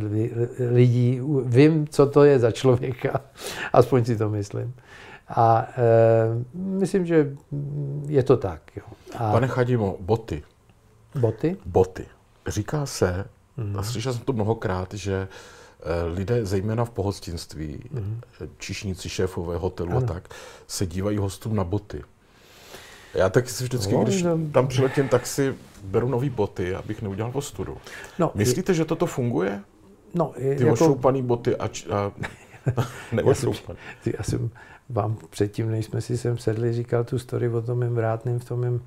[0.71, 3.21] lidí vím, co to je za člověka,
[3.73, 4.73] aspoň si to myslím.
[5.27, 7.35] A e, myslím, že
[8.07, 8.61] je to tak.
[8.75, 8.83] Jo.
[9.17, 9.31] A...
[9.31, 10.43] Pane Chadimo, boty.
[11.17, 11.57] Boty?
[11.65, 12.05] Boty.
[12.47, 13.25] Říká se,
[13.57, 13.79] mm.
[13.79, 15.27] a slyšel jsem to mnohokrát, že
[15.79, 18.21] eh, lidé, zejména v pohostinství, mm.
[18.57, 19.99] čišníci, šéfové hotelu ano.
[19.99, 20.33] a tak,
[20.67, 22.03] se dívají hostům na boty.
[23.13, 24.37] Já taky si vždycky, no, když no.
[24.51, 27.77] tam přiletím, tak si beru nový boty, abych neudělal ostudu.
[28.19, 28.75] No, Myslíte, je...
[28.75, 29.61] že toto funguje?
[30.13, 30.73] No, je, Ty jako...
[30.73, 32.11] ošoupaný boty a, a
[33.27, 33.51] já, jsem,
[34.17, 34.49] já jsem
[34.89, 38.45] vám předtím, než jsme si sem sedli, říkal tu story o tom mém vrátném v
[38.45, 38.81] tom mém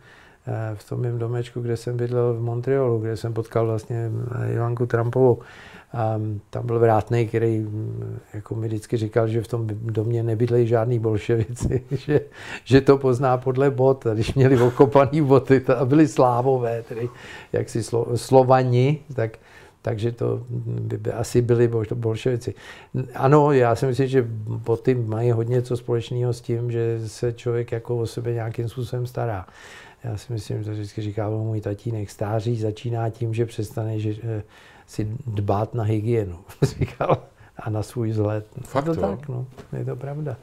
[0.75, 4.11] v tom mém domečku, kde jsem bydlel v Montrealu, kde jsem potkal vlastně
[4.53, 5.39] Ivanku Trumpovou.
[5.93, 6.21] A
[6.51, 10.99] tam byl vrátný, který mm, jako mi vždycky říkal, že v tom domě nebydlejí žádný
[10.99, 12.21] bolševici, že,
[12.65, 14.07] že to pozná podle bot.
[14.07, 17.09] A když měli okopaný boty a byli slávové, tedy
[17.53, 19.39] jaksi slo, slovani, tak,
[19.83, 22.55] takže to by, by asi byli bolševici.
[23.15, 27.73] Ano, já si myslím, že boty mají hodně co společného s tím, že se člověk
[27.73, 29.47] jako o sebe nějakým způsobem stará.
[30.05, 34.43] Já si myslím, že vždycky říká můj tatínek, stáří začíná tím, že přestane že,
[34.87, 37.23] si dbát na hygienu, říkal,
[37.59, 38.47] a na svůj vzhled.
[38.65, 39.01] Fakt, to jo?
[39.01, 39.47] tak, no,
[39.79, 40.37] je to pravda.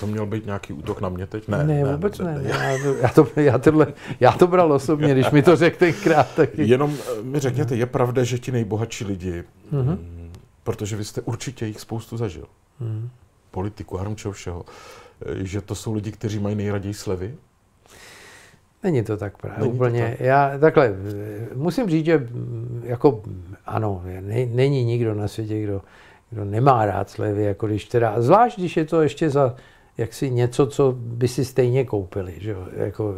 [0.00, 1.48] To měl být nějaký útok na mě teď?
[1.48, 2.38] Ne, ne, ne vůbec ne.
[2.38, 2.48] ne.
[2.48, 3.86] Já, to, já, to, já, tohle,
[4.20, 6.34] já to bral osobně, když mi to řekl tenkrát.
[6.34, 6.62] Taky.
[6.64, 9.98] Jenom eh, mi řekněte, je pravda, že ti nejbohatší lidi, mm-hmm.
[10.62, 12.46] protože vy jste určitě jich spoustu zažil,
[12.82, 13.08] mm-hmm.
[13.50, 14.64] politiku, čeho všeho,
[15.26, 17.34] eh, že to jsou lidi, kteří mají nejraději slevy?
[18.82, 20.14] Není to tak právě není úplně.
[20.18, 20.20] Tak.
[20.20, 20.94] Já takhle,
[21.54, 22.28] musím říct, že
[22.82, 23.22] jako
[23.66, 25.82] ano, ne, není nikdo na světě, kdo,
[26.30, 29.54] kdo nemá rád slevy, jako když teda, zvlášť když je to ještě za
[29.98, 32.66] jaksi něco, co by si stejně koupili, že jo?
[32.76, 33.14] Jako,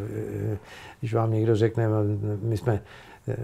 [1.01, 1.89] když vám někdo řekne,
[2.43, 2.83] my jsme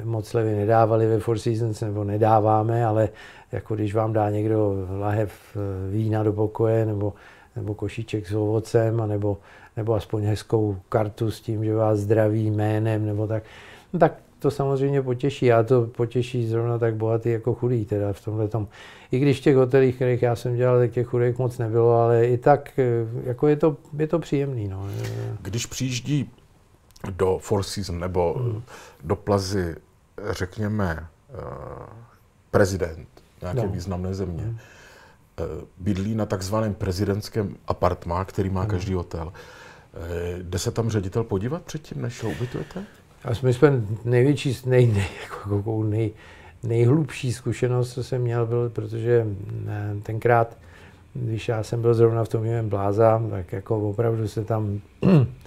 [0.04, 3.08] moc slevy nedávali ve Four Seasons, nebo nedáváme, ale
[3.52, 5.56] jako když vám dá někdo lahev
[5.90, 7.12] vína do pokoje, nebo,
[7.56, 9.38] nebo košíček s ovocem, nebo
[9.76, 13.42] nebo aspoň hezkou kartu s tím, že vás zdraví jménem, nebo tak,
[13.92, 14.14] no tak
[14.44, 15.52] to samozřejmě potěší.
[15.52, 18.68] A to potěší zrovna tak bohatý jako chudý teda v tomhle tom.
[19.10, 22.26] I když v těch hotelích, kterých já jsem dělal, tak těch chudých moc nebylo, ale
[22.26, 24.68] i tak eh, jako je to, je to příjemný.
[24.68, 24.86] No.
[25.40, 26.30] Když přijíždí
[27.10, 28.62] do Four Seasons nebo hmm.
[29.04, 29.76] do Plazy,
[30.30, 31.36] řekněme, eh,
[32.50, 33.08] prezident
[33.40, 33.68] nějaké no.
[33.68, 34.58] významné země, hmm.
[35.78, 38.70] bydlí na takzvaném prezidentském apartmá, který má hmm.
[38.70, 39.32] každý hotel.
[39.94, 42.84] Eh, jde se tam ředitel podívat předtím, než ho ubytujete?
[43.24, 46.10] A my jsme největší, nej, nej, jako nej,
[46.62, 49.26] nejhlubší zkušenost, co jsem měl, byl, protože
[49.68, 50.56] eh, tenkrát,
[51.14, 54.80] když já jsem byl zrovna v tom mém bláza, tak jako opravdu se tam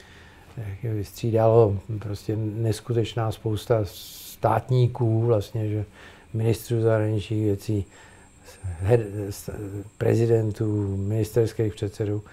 [0.83, 5.85] vystřídalo prostě neskutečná spousta státníků, vlastně, že
[6.33, 7.85] ministrů zahraničních věcí,
[9.97, 12.23] prezidentů, ministerských předsedů.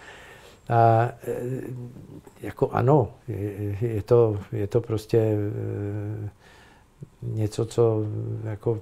[0.68, 1.36] A e,
[2.40, 3.10] jako ano,
[3.80, 6.30] je, to, je to prostě e,
[7.22, 8.02] něco, co
[8.44, 8.80] jako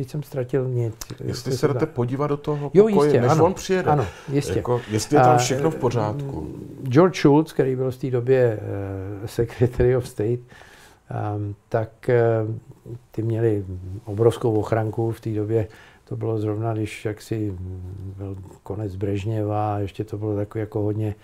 [0.00, 0.94] teď jsem ztratil nic.
[1.24, 3.90] Jestli se jdete podívat do toho pokoje, jo, jistě, než ano, on přijede.
[3.90, 4.56] Ano, jistě.
[4.56, 6.54] Jako, jestli je tam všechno v pořádku.
[6.82, 8.58] George Schultz, který byl v té době
[9.20, 11.90] uh, Secretary of State, um, tak
[12.44, 12.54] uh,
[13.10, 13.64] ty měli
[14.04, 15.68] obrovskou ochranku v té době
[16.10, 17.54] to bylo zrovna, když jaksi
[18.16, 21.14] byl konec Brežněva, a ještě to bylo takový jako hodně,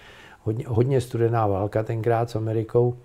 [0.42, 2.96] hodně, hodně studená válka tenkrát s Amerikou,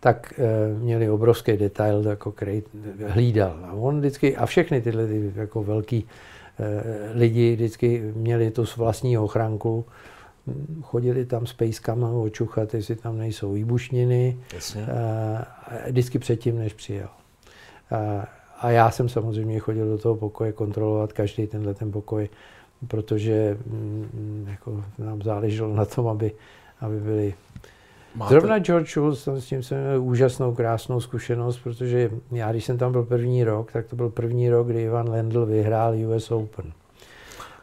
[0.00, 2.62] tak e, měli obrovský detail, jako který
[3.06, 3.58] hlídal.
[3.64, 6.06] A on vždycky, a všechny tyhle ty jako velký
[6.58, 9.84] e, lidi vždycky měli tu vlastní ochranku,
[10.82, 14.82] chodili tam s pejskama očuchat, jestli tam nejsou výbušniny, Jasně.
[14.82, 17.08] E, vždycky předtím, než přijel.
[17.92, 22.28] E, a já jsem samozřejmě chodil do toho pokoje kontrolovat každý tenhle ten pokoj,
[22.88, 26.32] protože mm, jako nám záleželo na tom, aby,
[26.80, 27.34] aby byli
[28.14, 28.34] Máte...
[28.34, 32.92] Zrovna George Schultz, s tím jsem měl úžasnou, krásnou zkušenost, protože já, když jsem tam
[32.92, 36.72] byl první rok, tak to byl první rok, kdy Ivan Lendl vyhrál US Open.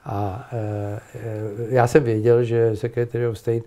[0.05, 0.57] A e,
[1.15, 3.63] e, já jsem věděl, že Secretary of State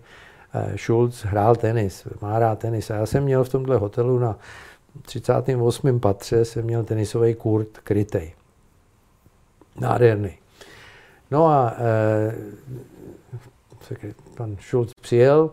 [0.54, 2.90] e, Schultz hrál tenis, má rád tenis.
[2.90, 4.38] A já jsem měl v tomhle hotelu na
[5.02, 6.00] 38.
[6.00, 8.32] patře jsem měl tenisový kurt krytej.
[9.80, 10.38] Nádherný.
[11.30, 12.34] No a e,
[14.34, 15.50] pan Schulz přijel,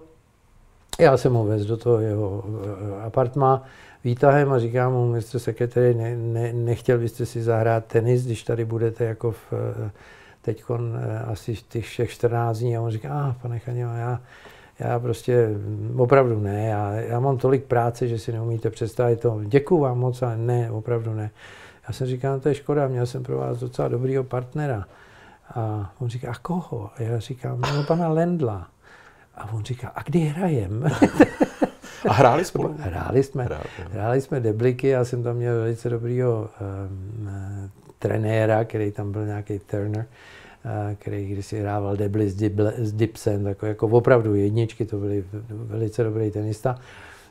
[1.00, 3.64] já jsem ho vez do toho jeho eh, apartma
[4.04, 8.66] výtahem a říkám mu, mistr sekretary, ne, ne, nechtěl byste si zahrát tenis, když tady
[8.66, 9.54] budete jako v,
[9.86, 9.92] eh,
[10.42, 10.64] teď
[11.26, 12.78] asi těch všech 14 dní.
[12.78, 14.20] A on říká, ah, pane Chaněva, já,
[14.80, 15.50] já prostě
[15.98, 19.42] opravdu ne, já, já mám tolik práce, že si neumíte představit to.
[19.44, 21.32] Děkuju vám moc, ale ne, opravdu ne.
[21.88, 24.86] Já jsem říkal, no to je škoda, měl jsem pro vás docela dobrýho partnera.
[25.56, 26.90] A on říká, a koho?
[26.96, 28.68] A já říkám, no pana Lendla.
[29.36, 30.84] A on říká, a kdy hrajem?
[32.08, 32.76] A hráli spolu?
[32.80, 36.50] Hráli jsme, hráli, hráli jsme debliky, já jsem tam měl velice dobrýho
[37.20, 40.06] um, trenéra, který tam byl nějaký Turner
[40.96, 45.24] který když si hrával debly s, Dibl, s Dipsem, tak jako opravdu jedničky, to byly
[45.50, 46.76] velice dobrý tenista.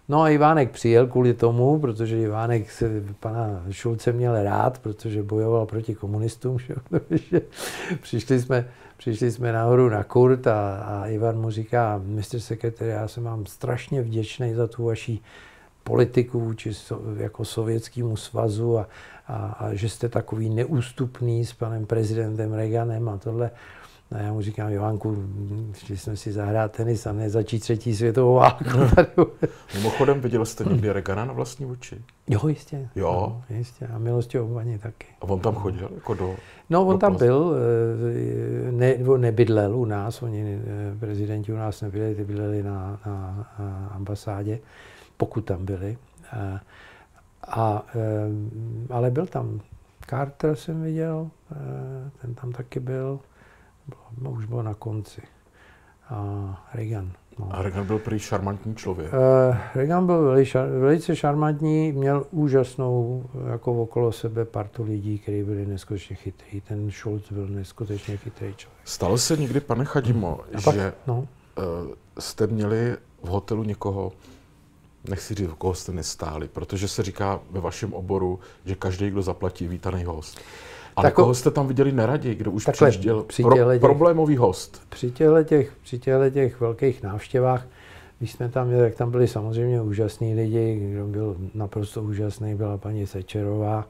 [0.08, 5.66] No a Ivánek přijel kvůli tomu, protože Ivánek se pana Šulce měl rád, protože bojoval
[5.66, 6.58] proti komunistům.
[7.10, 7.40] Že?
[8.00, 13.08] přišli, jsme, přišli jsme nahoru na Kurt a, a Ivan mu říká, mistr sekretary, já
[13.08, 15.18] jsem vám strašně vděčný za tu vaši
[15.86, 18.88] politiku vůči so, jako sovětskému svazu a,
[19.26, 23.50] a, a že jste takový neústupný s panem prezidentem Reaganem a tohle.
[24.12, 25.16] A já mu říkám, Jovanku,
[25.74, 28.64] šli jsme si zahrát tenis a ne začít třetí světovou válku.
[29.74, 32.02] Mimochodem, viděl jste někdy Regana na vlastní oči?
[32.28, 32.88] Jo, jistě.
[32.96, 33.12] Jo?
[33.12, 33.86] No, jistě.
[33.86, 35.06] A milosti obvaně taky.
[35.20, 36.36] A on tam chodil jako do...
[36.70, 37.54] No, on do tam byl,
[38.68, 43.46] eh, ne, nebydlel u nás, oni eh, prezidenti u nás nebyli, ty bydleli na, na,
[43.58, 44.58] na ambasádě,
[45.16, 45.98] pokud tam byli.
[46.30, 46.60] A,
[47.48, 49.60] a, eh, ale byl tam
[50.10, 51.30] Carter jsem viděl,
[52.20, 53.20] ten tam taky byl
[54.18, 55.22] bylo, už bylo na konci.
[56.08, 57.12] A Reagan.
[57.38, 57.48] No.
[57.50, 59.12] A Reagan byl prý šarmantní člověk.
[59.12, 65.66] Uh, Reagan byl velice, velice šarmantní, měl úžasnou jako okolo sebe partu lidí, kteří byli
[65.66, 66.60] neskutečně chytrý.
[66.60, 68.80] Ten Schulz byl neskutečně chytrý člověk.
[68.84, 71.18] Stalo se někdy, pane Chadimo, pak, že no.
[71.18, 71.24] uh,
[72.18, 74.12] jste měli v hotelu někoho,
[75.08, 79.68] nechci říct, koho jste nestáli, protože se říká ve vašem oboru, že každý, kdo zaplatí,
[79.68, 80.38] vítaný host.
[80.96, 83.22] Ale Tako- koho jste tam viděli neradi, kdo už Takhle, přijížděl?
[83.22, 84.82] při Pro, těch- problémový host.
[84.88, 87.66] Při těchto těch, při těchto těch velkých návštěvách,
[88.18, 92.78] když jsme tam měli, tak tam byli samozřejmě úžasní lidi, kdo byl naprosto úžasný, byla
[92.78, 93.88] paní Sečerová,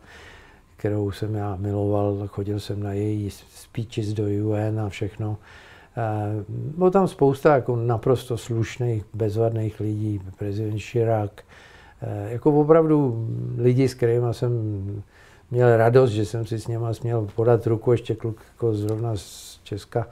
[0.77, 5.39] kterou jsem já miloval, chodil jsem na její speeches do UN a všechno.
[5.97, 11.31] Eh, Bylo tam spousta jako naprosto slušných, bezvadných lidí, prezident Chirac,
[12.03, 13.27] eh, jako opravdu
[13.59, 14.53] lidi, s kterými jsem
[15.51, 19.61] měl radost, že jsem si s něma směl podat ruku, ještě kluk jako zrovna z
[19.63, 20.07] Česka,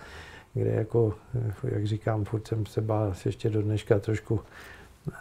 [0.55, 1.15] kde jako,
[1.65, 4.41] jak říkám, furt jsem se bál ještě do dneška trošku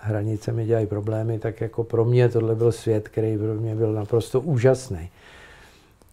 [0.01, 3.93] hranice mi dělají problémy, tak jako pro mě tohle byl svět, který pro mě byl
[3.93, 5.09] naprosto úžasný.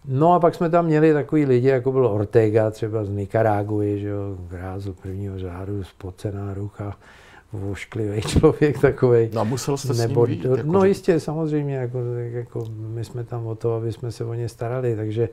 [0.05, 4.07] No a pak jsme tam měli takový lidi, jako byl Ortega, třeba z Nikaraguji, že
[4.07, 6.97] jo, grázl prvního řádu, spocená rucha,
[7.53, 9.29] vošklivý člověk takovej.
[9.33, 12.65] No a musel jste s ním Nebo, být, jako, no že- jistě, samozřejmě, jako, jako
[12.77, 15.29] my jsme tam o to, aby jsme se o ně starali, takže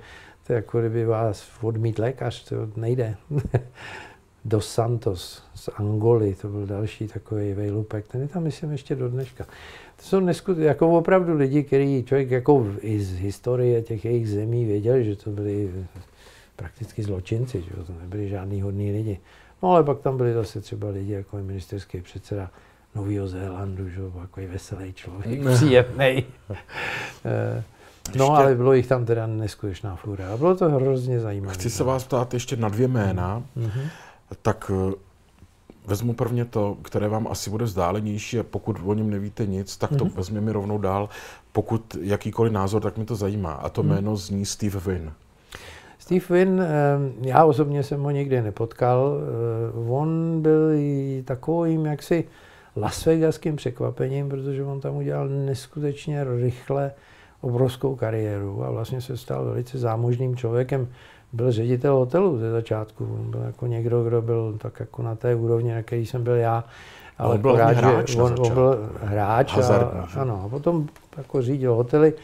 [0.47, 3.15] to je jako kdyby vás odmít lékař, to nejde.
[4.45, 9.09] Dos Santos z Angoly, to byl další takový vejlupek, ten je tam myslím ještě do
[9.09, 9.45] dneška.
[9.99, 14.29] To jsou neskut, jako opravdu lidi, který člověk jako v- i z historie těch jejich
[14.31, 15.71] zemí věděl, že to byli
[16.57, 19.21] prakticky zločinci, že jo, to nebyli žádný hodní lidi.
[19.63, 22.51] No ale pak tam byli zase třeba lidi jako je ministerský předseda
[22.95, 26.25] Nového Zélandu, že jo, takový veselý člověk, příjemný.
[27.25, 27.63] Eh,
[28.17, 31.55] no Ještě- ale bylo jich tam teda neskutečná fůra a bylo to hrozně zajímavé.
[31.55, 33.43] Chci se vás ptát ještě na dvě jména.
[33.57, 33.81] Mhm.
[34.43, 34.95] Tak eh,
[35.89, 39.91] vezmu prvně to, které vám asi bude vzdálenější a pokud o něm nevíte nic, tak
[39.97, 40.15] to Mhm.
[40.17, 41.09] vezměme rovnou dál.
[41.53, 43.53] Pokud jakýkoliv názor, tak mě to zajímá.
[43.53, 43.93] A to Mhm.
[43.95, 45.13] jméno zní Steve Wynn.
[45.99, 46.67] Steve Wynn, eh,
[47.23, 49.13] já osobně jsem ho nikdy nepotkal.
[49.21, 50.71] eh, On byl
[51.25, 52.25] takovým jaksi
[52.77, 56.93] Las Vegaským překvapením, protože on tam udělal neskutečně rychle
[57.41, 60.89] obrovskou kariéru a vlastně se stal velice zámožným člověkem.
[61.33, 63.05] Byl ředitel hotelu ze začátku.
[63.21, 66.35] On byl jako někdo, kdo byl tak jako na té úrovni, na který jsem byl
[66.35, 66.65] já.
[67.19, 70.21] Ale on byl že hráč on, on byl hráč a, že?
[70.21, 72.15] ano, a potom jako řídil hotely.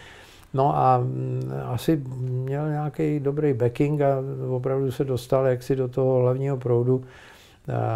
[0.54, 4.16] No a mm, asi měl nějaký dobrý backing a
[4.50, 7.04] opravdu se dostal jaksi do toho hlavního proudu.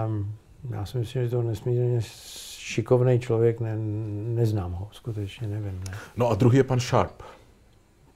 [0.07, 0.33] Um,
[0.71, 2.01] já si myslím, že to nesmírně
[2.59, 3.77] šikovný člověk, ne,
[4.35, 5.81] neznám ho, skutečně nevím.
[5.89, 5.97] Ne.
[6.17, 7.23] No a druhý je pan Sharp.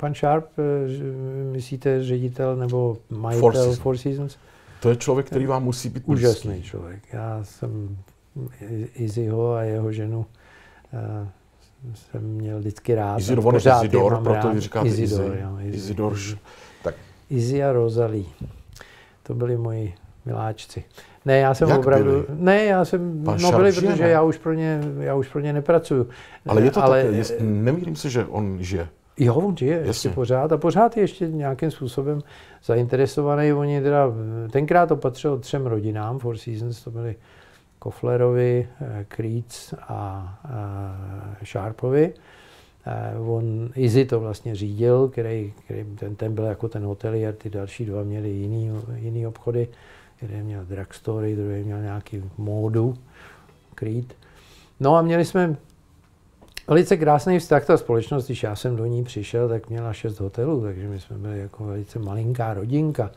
[0.03, 3.78] Pan Sharp, eh, myslíte ředitel nebo majitel Four Seasons.
[3.78, 4.36] Four Seasons?
[4.80, 6.68] To je člověk, který vám musí být Úžasný blízký.
[6.68, 7.03] člověk.
[7.12, 7.96] Já jsem
[8.94, 10.26] Izzyho a jeho ženu
[10.92, 11.28] eh,
[11.94, 13.18] jsem měl vždycky rád.
[13.18, 14.59] Izidor, on je Izidor, proto rád.
[14.59, 15.40] říkáte Izidor, Izzy.
[15.42, 15.76] jo, Izzy.
[15.76, 16.36] Izidor, ž-
[16.84, 16.94] tak
[17.30, 18.24] Izzy a Rosalie.
[19.22, 19.94] To byli moji
[20.24, 20.84] miláčci.
[21.24, 22.11] Ne, já jsem Jak opravdu...
[22.11, 22.24] byli?
[22.28, 23.24] Ne, já jsem...
[23.24, 24.09] Pan no byli, žije, protože ne?
[24.11, 26.09] já už, pro ně, já už pro ně nepracuju.
[26.46, 28.88] ale je to ale, tak, je, nemýlím se, že on žije.
[29.18, 30.10] Jo, on žije ještě Jasně.
[30.10, 32.20] pořád a pořád je ještě nějakým způsobem
[32.64, 33.52] zainteresovaný.
[33.52, 34.06] Oni teda,
[34.50, 37.16] tenkrát to patřilo třem rodinám, Four Seasons, to byli
[37.78, 42.14] Koflerovi, eh, Creeds a eh, Sharpovi.
[42.86, 47.50] Eh, On Izzy to vlastně řídil, který, který ten, ten byl jako ten hotelier, ty
[47.50, 49.68] další dva měli jiný, jiný obchody.
[50.22, 52.94] Jeden měl drugstory, druhý měl nějaký módu,
[53.74, 54.14] Creed.
[54.80, 55.56] No a měli jsme
[56.72, 60.62] velice krásný vztah ta společnost, když já jsem do ní přišel, tak měla šest hotelů,
[60.62, 63.10] takže my jsme byli jako velice malinká rodinka.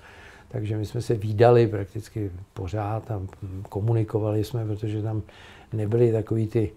[0.48, 3.22] Takže my jsme se výdali prakticky pořád a
[3.70, 5.22] komunikovali jsme, protože tam
[5.74, 6.72] nebyly takový ty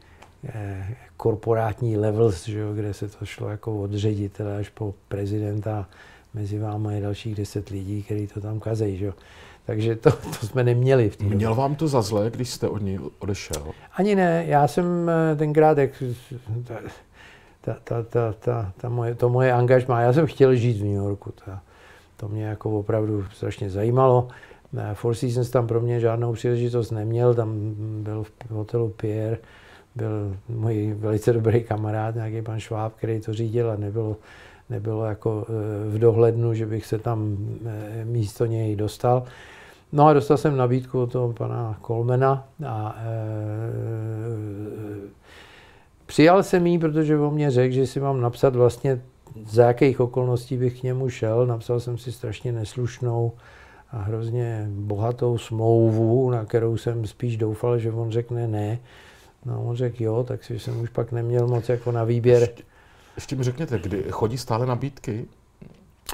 [0.45, 5.89] eh, korporátní levels, že jo, kde se to šlo jako od ředitele až po prezidenta.
[6.35, 8.97] Mezi váma je dalších deset lidí, kteří to tam kazejí.
[8.97, 9.13] Že jo.
[9.69, 12.83] Takže to, to jsme neměli v té Měl vám to za zlé, když jste od
[12.83, 13.67] ní odešel?
[13.97, 14.45] Ani ne.
[14.47, 15.91] Já jsem eh, tenkrát, jak
[16.65, 16.75] ta,
[17.65, 20.95] ta, ta, ta, ta, ta moje, to moje angažmá, já jsem chtěl žít v New
[20.95, 21.33] Yorku.
[21.45, 21.61] Ta,
[22.17, 24.29] to mě jako opravdu strašně zajímalo.
[24.95, 29.39] Four Seasons tam pro mě žádnou příležitost neměl, tam byl v hotelu Pierre,
[29.95, 34.17] byl můj velice dobrý kamarád, nějaký pan Šváb, který to řídil a nebylo,
[34.71, 39.27] nebylo jako eh, v dohlednu, že bych se tam eh, místo něj dostal.
[39.93, 43.09] No a dostal jsem nabídku od toho pana Kolmena a e,
[46.07, 49.01] přijal jsem ji, protože on mě řekl, že si mám napsat vlastně
[49.47, 51.47] za jakých okolností bych k němu šel.
[51.47, 53.33] Napsal jsem si strašně neslušnou
[53.93, 58.79] a hrozně bohatou smlouvu, na kterou jsem spíš doufal, že on řekne ne.
[59.45, 62.41] No on řekl jo, tak si jsem už pak neměl moc jako na výběr.
[62.41, 62.63] Ještě,
[63.17, 65.27] ještě mi řekněte, kdy chodí stále nabídky?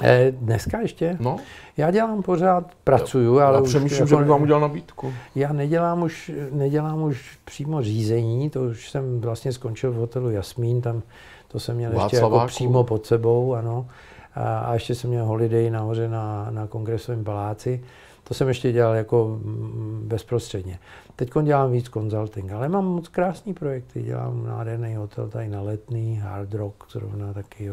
[0.03, 1.17] Eh, dneska ještě?
[1.19, 1.37] No.
[1.77, 3.69] Já dělám pořád, pracuju, ale už...
[3.69, 5.13] přemýšlím, jako, že bych vám udělal nabídku.
[5.35, 10.81] Já nedělám už, nedělám už přímo řízení, to už jsem vlastně skončil v hotelu Jasmín,
[10.81, 11.01] tam
[11.47, 13.87] to jsem měl ještě jako přímo pod sebou, ano.
[14.35, 17.83] A, a ještě jsem měl holiday nahoře na, na kongresovém paláci.
[18.23, 20.79] To jsem ještě dělal jako mm, bezprostředně.
[21.15, 24.03] Teď dělám víc consulting, ale mám moc krásný projekty.
[24.03, 27.71] Dělám nádherný hotel tady na Letný, Hard Rock, zrovna taky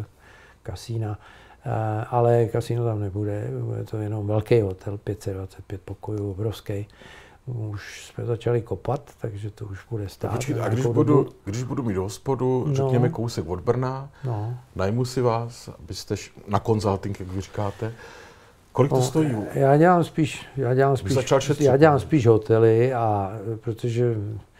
[0.63, 1.19] kasína.
[2.11, 6.87] Ale kasíno tam nebude, bude to jenom velký hotel, 525 pokojů, obrovský
[7.47, 10.33] už jsme začali kopat, takže to už bude stát.
[10.33, 14.55] Počkejte, a když budu, když budu mít hospodu, no, řekněme kousek od Brna, no.
[14.77, 16.15] najmu si vás, abyste
[16.49, 17.93] na konzulting, jak vy říkáte,
[18.73, 19.37] Kolik to no, stojí?
[19.55, 21.17] Já dělám spíš, já dělám spíš,
[21.61, 24.52] já dělám spíš hotely, a protože Eh,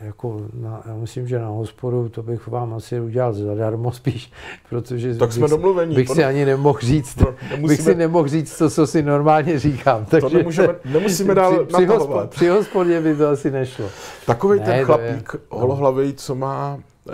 [0.00, 4.32] jako na, já myslím, že na hospodu to bych vám asi udělal zadarmo spíš,
[4.68, 5.94] protože tak jsme bych, domluvení.
[5.94, 9.58] bych si ani nemohl říct, no, nemusíme, bych si nemohl říct to, co si normálně
[9.58, 10.04] říkám.
[10.04, 13.88] Takže to nemůžeme, nemusíme dál při, při, hospod, při hospodě by to asi nešlo.
[14.26, 17.12] Takový ne, ten chlapík je, holohlavej, co má uh,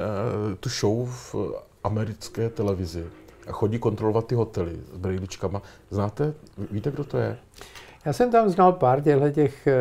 [0.60, 1.34] tu show v
[1.84, 3.04] americké televizi
[3.48, 5.62] a chodí kontrolovat ty hotely s brýličkama.
[5.90, 6.34] Znáte,
[6.70, 7.36] víte, kdo to je?
[8.04, 9.72] Já jsem tam znal pár těchto těch eh,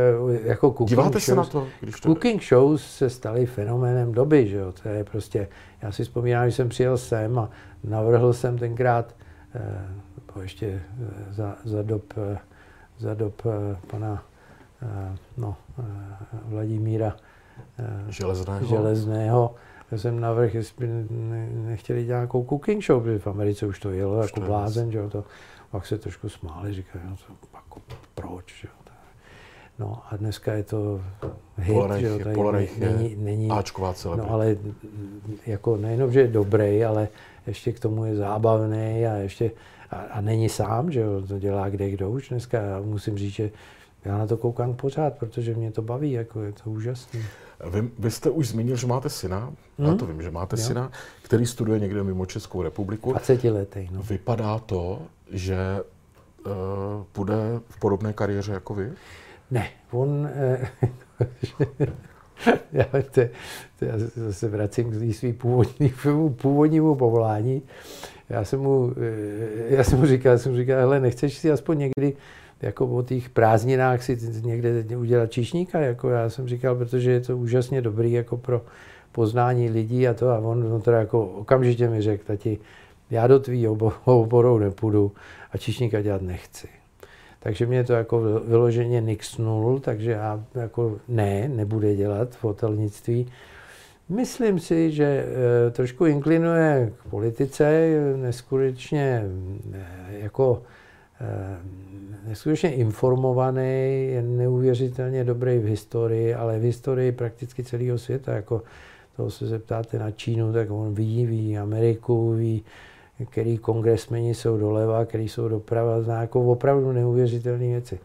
[0.43, 1.23] jako cooking Díváte shows.
[1.25, 1.67] se na to?
[1.79, 2.09] Když to...
[2.09, 4.71] Cooking shows se staly fenoménem doby, že jo?
[4.83, 5.47] To je prostě,
[5.81, 7.49] já si vzpomínám, že jsem přijel sem a
[7.83, 9.15] navrhl jsem tenkrát,
[9.55, 12.03] eh, ještě eh, za, za dob,
[12.33, 12.37] eh,
[12.97, 14.23] za dob eh, pana
[14.81, 15.83] eh, no, eh,
[16.45, 17.15] Vladimíra
[17.79, 18.65] eh, Železného.
[18.67, 19.55] Železného
[19.91, 21.05] já jsem navrhl, jestli by
[21.53, 24.97] nechtěli dělat nějakou cooking show, protože v Americe už to jelo už jako blázen, že
[24.97, 25.23] jo, to
[25.71, 27.33] pak se trošku smáli, říkají, no to,
[27.77, 28.77] jako, proč, že jo.
[29.79, 31.01] No a dneska je to
[31.57, 34.57] hit, Polarech, že jo, tady Polarech není, není, Ačková No ale
[35.45, 37.07] jako nejenom, že je dobrý, ale
[37.47, 39.51] ještě k tomu je zábavný a ještě
[39.91, 42.61] a, a není sám, že jo, to dělá kde kdo už dneska.
[42.61, 43.51] Já musím říct, že
[44.05, 47.19] já na to koukám pořád, protože mě to baví, jako je to úžasné.
[47.69, 49.87] Vy, vy jste už zmínil, že máte syna, hmm?
[49.87, 50.63] já to vím, že máte jo.
[50.63, 53.11] syna, který studuje někde mimo Českou republiku.
[53.11, 54.01] 20 letý, no.
[54.01, 55.01] Vypadá to,
[55.31, 55.57] že
[57.15, 57.35] bude
[57.69, 58.91] v podobné kariéře jako vy?
[59.51, 60.29] Ne, on...
[61.19, 61.27] Uh,
[62.71, 62.85] já,
[63.79, 63.93] to já
[64.31, 67.61] se vracím k svým původnímu, původnímu povolání.
[68.29, 71.51] Já jsem mu, eh, já jsem mu říkal, já jsem mu říkal, hele, nechceš si
[71.51, 72.13] aspoň někdy
[72.61, 77.37] jako o těch prázdninách si někde udělat číšníka, jako já jsem říkal, protože je to
[77.37, 78.61] úžasně dobrý jako pro
[79.11, 82.59] poznání lidí a to a on, on teda jako okamžitě mi řekl, tati,
[83.09, 83.67] já do tvý
[84.05, 85.11] oborou nepůjdu
[85.51, 86.67] a číšníka dělat nechci.
[87.39, 93.31] Takže mě to jako vyloženě nixnul, takže já jako ne, nebude dělat v hotelnictví.
[94.09, 99.23] Myslím si, že e, trošku inklinuje k politice, neskutečně
[99.73, 100.61] e, jako
[101.21, 101.57] e,
[102.29, 108.33] neskutečně informovaný, je neuvěřitelně dobrý v historii, ale v historii prakticky celého světa.
[108.33, 108.61] Jako
[109.15, 112.63] toho se zeptáte na Čínu, tak on ví, ví Ameriku, ví,
[113.25, 117.99] který kongresmeni jsou doleva, který jsou doprava, zná jako opravdu neuvěřitelné věci.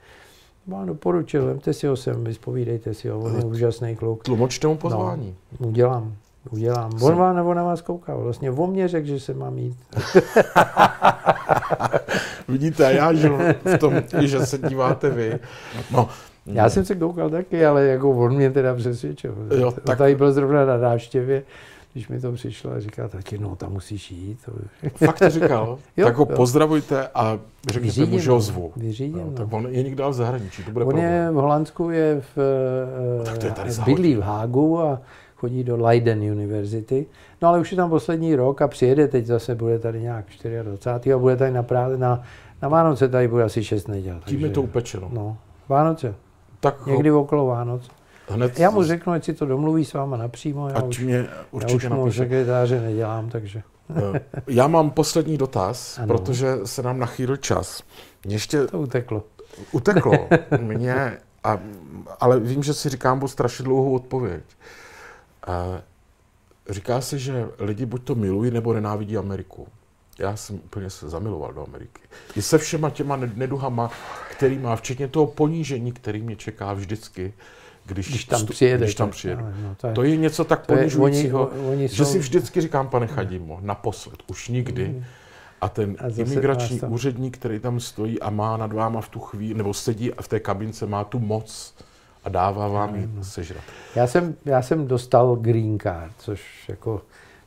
[0.67, 4.25] Vám doporučil, vemte si ho sem, vyspovídejte si ho, on je úžasný kluk.
[4.25, 5.35] Tlumočte mu pozvání.
[5.61, 6.15] No, udělám,
[6.51, 6.91] udělám.
[7.03, 9.77] On, vám, on na vás kouká, vlastně o mě řekl, že se mám jít.
[12.49, 15.39] Vidíte, já žiju v tom, že se díváte vy.
[15.91, 16.09] No,
[16.47, 19.35] já jsem se koukal taky, ale jako on mě teda přesvědčil.
[19.59, 19.99] Jo, tak...
[19.99, 21.43] Tady byl zrovna na návštěvě,
[21.93, 24.39] když mi to přišlo a říká, taky no, tam musíš jít.
[24.95, 25.79] Fakt to říkal?
[25.97, 26.37] jo, tak ho jo.
[26.37, 27.39] pozdravujte a
[27.71, 28.73] řekněte mu, že ho zvu.
[28.77, 29.33] Vyřídím, no, no.
[29.33, 31.13] Tak on je někde v zahraničí, to bude On problém.
[31.13, 32.39] je v Holandsku, je v,
[33.25, 35.01] tak to je tady bydlí v Hágu a
[35.37, 37.07] chodí do Leiden University.
[37.43, 40.25] No ale už je tam poslední rok a přijede teď zase, bude tady nějak
[40.63, 41.15] 24.
[41.15, 42.23] a bude tady na, právě na,
[42.63, 44.21] na Vánoce tady bude asi 6 neděl.
[44.25, 45.11] Tím je to upečeno.
[45.13, 45.37] No,
[45.69, 46.15] Vánoce.
[46.61, 47.91] Tak Někdy okolo Vánoc.
[48.29, 50.69] Hned já mu řeknu, ať si to domluví s váma napřímo.
[50.69, 53.63] Já ať už, mě určitě já už mu sekretáře nedělám, takže...
[54.15, 56.07] Eh, já mám poslední dotaz, ano.
[56.07, 57.83] protože se nám nachýlil čas.
[58.25, 58.67] Mě ještě...
[58.67, 59.25] To uteklo.
[59.73, 60.29] Uteklo.
[60.61, 61.59] Mě, a,
[62.21, 64.45] ale vím, že si říkám bu strašně dlouhou odpověď.
[65.47, 65.83] A
[66.71, 69.69] říká se, že lidi buď to milují, nebo nenávidí Ameriku.
[70.19, 72.03] Já jsem úplně se zamiloval do Ameriky.
[72.37, 73.91] I se všema těma neduhama,
[74.31, 77.33] který má, včetně toho ponížení, který mě čeká vždycky,
[77.87, 78.85] když, když tam přijede.
[78.85, 79.43] Když tam přijede.
[79.43, 83.07] No, to, je, to je něco tak ponižujícího, oni, oni že si vždycky říkám, pane
[83.07, 84.89] Chadimo, naposled, už nikdy.
[84.89, 85.05] Mm.
[85.61, 86.93] A ten a imigrační tam...
[86.93, 90.41] úředník, který tam stojí a má nad váma v tu chvíli, nebo sedí v té
[90.41, 91.75] kabince, má tu moc
[92.25, 93.63] a dává vám ji sežrat.
[93.95, 97.03] Já jsem, já jsem dostal green card, což jako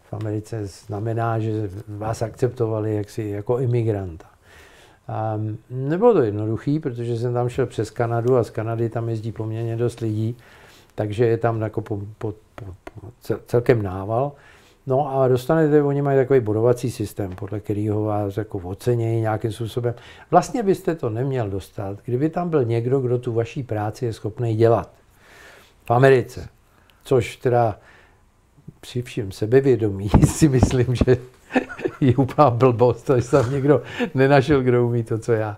[0.09, 4.25] v Americe znamená, že vás akceptovali jaksi jako imigranta.
[5.07, 5.39] A
[5.69, 9.75] nebylo to jednoduché, protože jsem tam šel přes Kanadu a z Kanady tam jezdí poměrně
[9.75, 10.37] dost lidí,
[10.95, 13.07] takže je tam jako po, po, po, po
[13.45, 14.31] celkem nával.
[14.87, 19.93] No a dostanete, oni mají takový bodovací systém, podle kterého vás jako ocenějí nějakým způsobem.
[20.31, 24.55] Vlastně byste to neměl dostat, kdyby tam byl někdo, kdo tu vaší práci je schopný
[24.55, 24.91] dělat.
[25.85, 26.49] V Americe.
[27.03, 27.79] Což teda
[28.81, 31.17] při všem sebevědomí si myslím, že
[32.01, 33.81] je úplná blbost, že tam někdo
[34.13, 35.57] nenašel, kdo umí to, co já.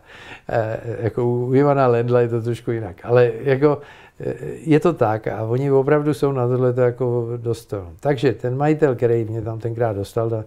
[0.50, 2.96] E, jako u Ivana Lendla je to trošku jinak.
[3.04, 3.82] Ale jako
[4.20, 8.96] e, je to tak a oni opravdu jsou na tohle jako dost Takže ten majitel,
[8.96, 10.44] který mě tam tenkrát dostal do,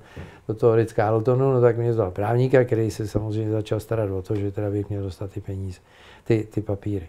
[0.49, 4.23] do toho Ritz Carltonu, no tak mě vzal právníka, který se samozřejmě začal starat o
[4.23, 5.81] to, že teda bych měl dostat ty peníze,
[6.25, 7.09] ty, ty papíry.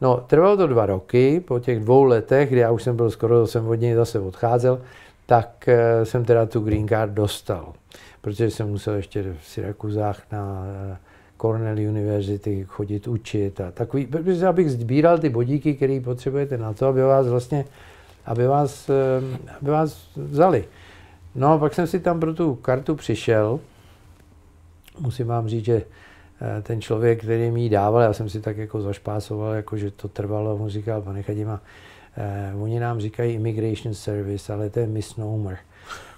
[0.00, 3.46] No, trvalo to dva roky, po těch dvou letech, kdy já už jsem byl skoro,
[3.46, 4.80] jsem od něj zase odcházel,
[5.28, 7.72] tak eh, jsem teda tu green card dostal,
[8.20, 10.96] protože jsem musel ještě v Syrakuzách na eh,
[11.36, 16.86] Cornell University chodit učit a takový, protože abych sbíral ty bodíky, které potřebujete na to,
[16.86, 17.64] aby vás vlastně,
[18.26, 18.94] aby vás, eh,
[19.60, 20.64] aby vás vzali.
[21.34, 23.60] No a pak jsem si tam pro tu kartu přišel.
[25.00, 25.82] Musím vám říct, že
[26.62, 30.08] ten člověk, který mi ji dával, já jsem si tak jako zašpásoval, jako že to
[30.08, 31.60] trvalo, mu říkal, pane Chadima,
[32.54, 35.58] Uh, oni nám říkají immigration service, ale to je misnomer.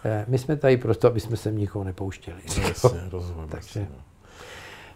[0.04, 2.40] Uh, my jsme tady proto, aby jsme se nikoho nepouštěli.
[2.68, 3.48] Jasně, rozumím.
[3.48, 3.86] Takže,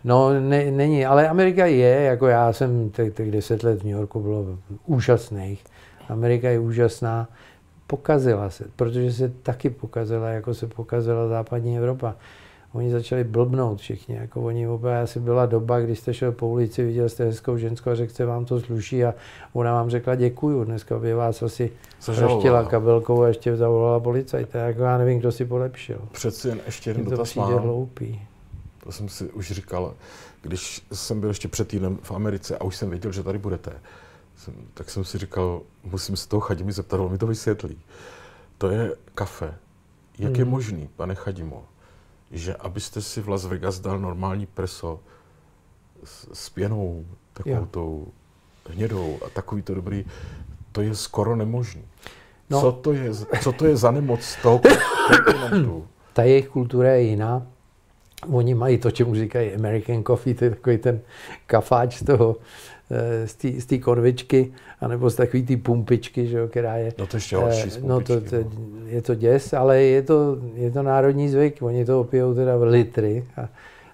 [0.04, 4.20] no, ne, není, ale Amerika je, jako já jsem těch deset let v New Yorku
[4.20, 5.64] bylo úžasných.
[6.08, 7.28] Amerika je úžasná.
[7.86, 12.16] Pokazila se, protože se taky pokazila, jako se pokazila západní Evropa
[12.74, 14.14] oni začali blbnout všichni.
[14.14, 17.90] Jako oni oba, asi byla doba, kdy jste šel po ulici, viděl jste hezkou ženskou
[17.90, 19.14] a řekl vám to sluší a
[19.52, 20.64] ona vám řekla děkuju.
[20.64, 24.58] Dneska by vás asi zaštila kabelkou a ještě zavolala policajta.
[24.58, 25.98] Jako já nevím, kdo si polepšil.
[26.12, 27.52] Přeci jen ještě jeden dotaz mám.
[27.52, 28.20] hloupý.
[28.84, 29.94] To jsem si už říkal,
[30.42, 33.72] když jsem byl ještě před týdnem v Americe a už jsem věděl, že tady budete,
[34.36, 37.78] jsem, tak jsem si říkal, musím se toho Chadimi zeptat, on mi to vysvětlí.
[38.58, 39.54] To je kafe.
[40.18, 40.38] Jak hmm.
[40.38, 41.64] je možný, pane Chadimo,
[42.34, 45.00] že abyste si v Las Vegas dal normální preso
[46.04, 47.68] s, s pěnou, takovou jo.
[47.70, 48.06] tou
[48.70, 50.04] hnědou a takový to dobrý,
[50.72, 51.82] to je skoro nemožné.
[52.50, 52.60] No.
[52.60, 53.10] Co, to je,
[53.42, 54.60] co to je za nemoc toho
[55.08, 55.86] kontinentu?
[56.12, 57.46] Ta jejich kultura je jiná.
[58.30, 61.00] Oni mají to, čemu říkají American coffee, to je takový ten
[61.46, 62.36] kafáč z toho,
[63.58, 66.92] z té konvičky, anebo z takové té pumpičky, že jo, která je...
[66.98, 68.36] No to ještě horší z No to, to,
[68.86, 72.62] je to děs, ale je to, je to národní zvyk, oni to opijou teda v
[72.62, 73.24] litry.
[73.36, 73.48] A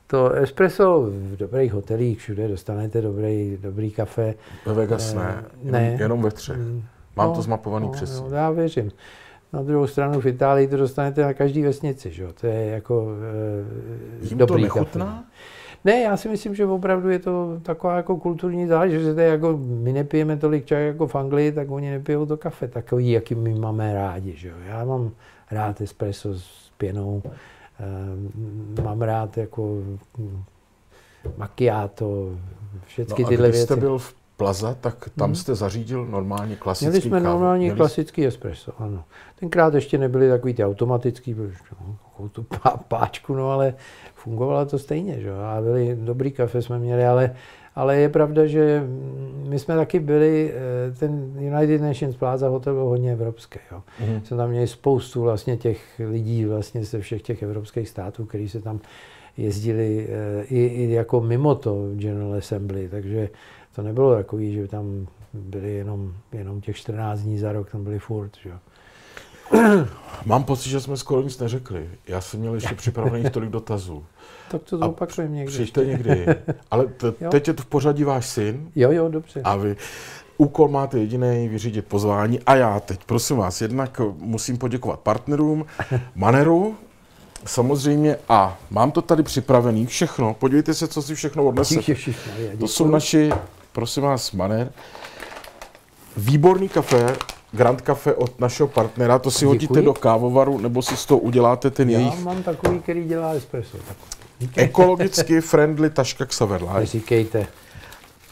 [0.07, 4.35] to espresso v dobrých hotelích všude dostanete dobrý, dobrý kafe.
[4.67, 5.83] Ve Vegas ne, ne.
[5.83, 6.57] Jenom, jenom ve třech.
[6.57, 6.83] Mm.
[7.17, 8.31] Mám no, to zmapovaný no, přesně.
[8.31, 8.91] No, já věřím.
[9.53, 12.33] Na druhou stranu v Itálii to dostanete na každý vesnici, že jo?
[12.41, 13.09] To je jako
[14.23, 15.07] e, Jim dobrý to nechutná?
[15.07, 15.25] Kafe.
[15.85, 19.93] Ne, já si myslím, že opravdu je to taková jako kulturní záležitost, že jako my
[19.93, 23.95] nepijeme tolik čaj jako v Anglii, tak oni nepijou to kafe, takový, jaký my máme
[23.95, 24.33] rádi.
[24.37, 24.55] Že jo?
[24.67, 25.11] Já mám
[25.51, 27.23] rád espresso s pěnou,
[28.79, 29.83] e, mám rád jako
[30.19, 30.43] hm,
[31.37, 32.37] macchiato,
[32.87, 33.67] všechny no tyhle když věci.
[33.67, 35.35] jste byl v Plaza, tak tam hmm.
[35.35, 37.33] jste zařídil normálně klasický Měli jsme kávu.
[37.33, 37.77] normální Měli...
[37.77, 39.05] klasický espresso, ano.
[39.41, 41.37] Tenkrát ještě nebyly takový ty automatický,
[41.81, 42.47] no, tu
[42.89, 43.75] páčku, no ale
[44.23, 45.31] fungovalo to stejně, že?
[45.33, 47.35] a byli dobrý kafe jsme měli, ale,
[47.75, 48.85] ale je pravda, že
[49.49, 53.83] my jsme taky byli, eh, ten United Nations Plaza hotel byl hodně evropský, jo.
[54.01, 54.23] Mm-hmm.
[54.23, 58.61] Jsme tam měli spoustu vlastně těch lidí vlastně ze všech těch evropských států, kteří se
[58.61, 58.81] tam
[59.37, 63.29] jezdili eh, i, i jako mimo to General Assembly, takže
[63.75, 67.99] to nebylo takový, že tam byli jenom, jenom těch 14 dní za rok, tam byli
[67.99, 68.51] furt, že?
[70.27, 71.91] Mám pocit, že jsme skoro nic neřekli.
[72.07, 74.05] Já jsem měl ještě připravených tolik dotazů.
[74.51, 75.53] Tak to zopakujeme někdy.
[75.53, 76.27] Přijďte někdy.
[76.71, 78.71] Ale t- teď je to v pořadí váš syn.
[78.77, 79.41] Jo, jo, dobře.
[79.45, 79.77] A vy
[80.37, 82.41] úkol máte jediný vyřídit pozvání.
[82.41, 85.67] A já teď, prosím vás, jednak musím poděkovat partnerům,
[86.15, 86.77] Maneru,
[87.45, 90.35] samozřejmě, a mám to tady připravený, všechno.
[90.35, 91.81] Podívejte se, co si všechno odnese.
[92.59, 93.31] To jsou naši,
[93.73, 94.73] prosím vás, Maner.
[96.17, 97.17] Výborný kafe,
[97.53, 99.49] Grand Cafe od našeho partnera, to si Děkuji.
[99.49, 102.25] hodíte do kávovaru, nebo si z toho uděláte ten Já jejich...
[102.25, 103.79] mám takový, který dělá espresso.
[104.57, 106.81] Ekologicky friendly taška Xaverlife.
[106.81, 107.47] Neříkejte.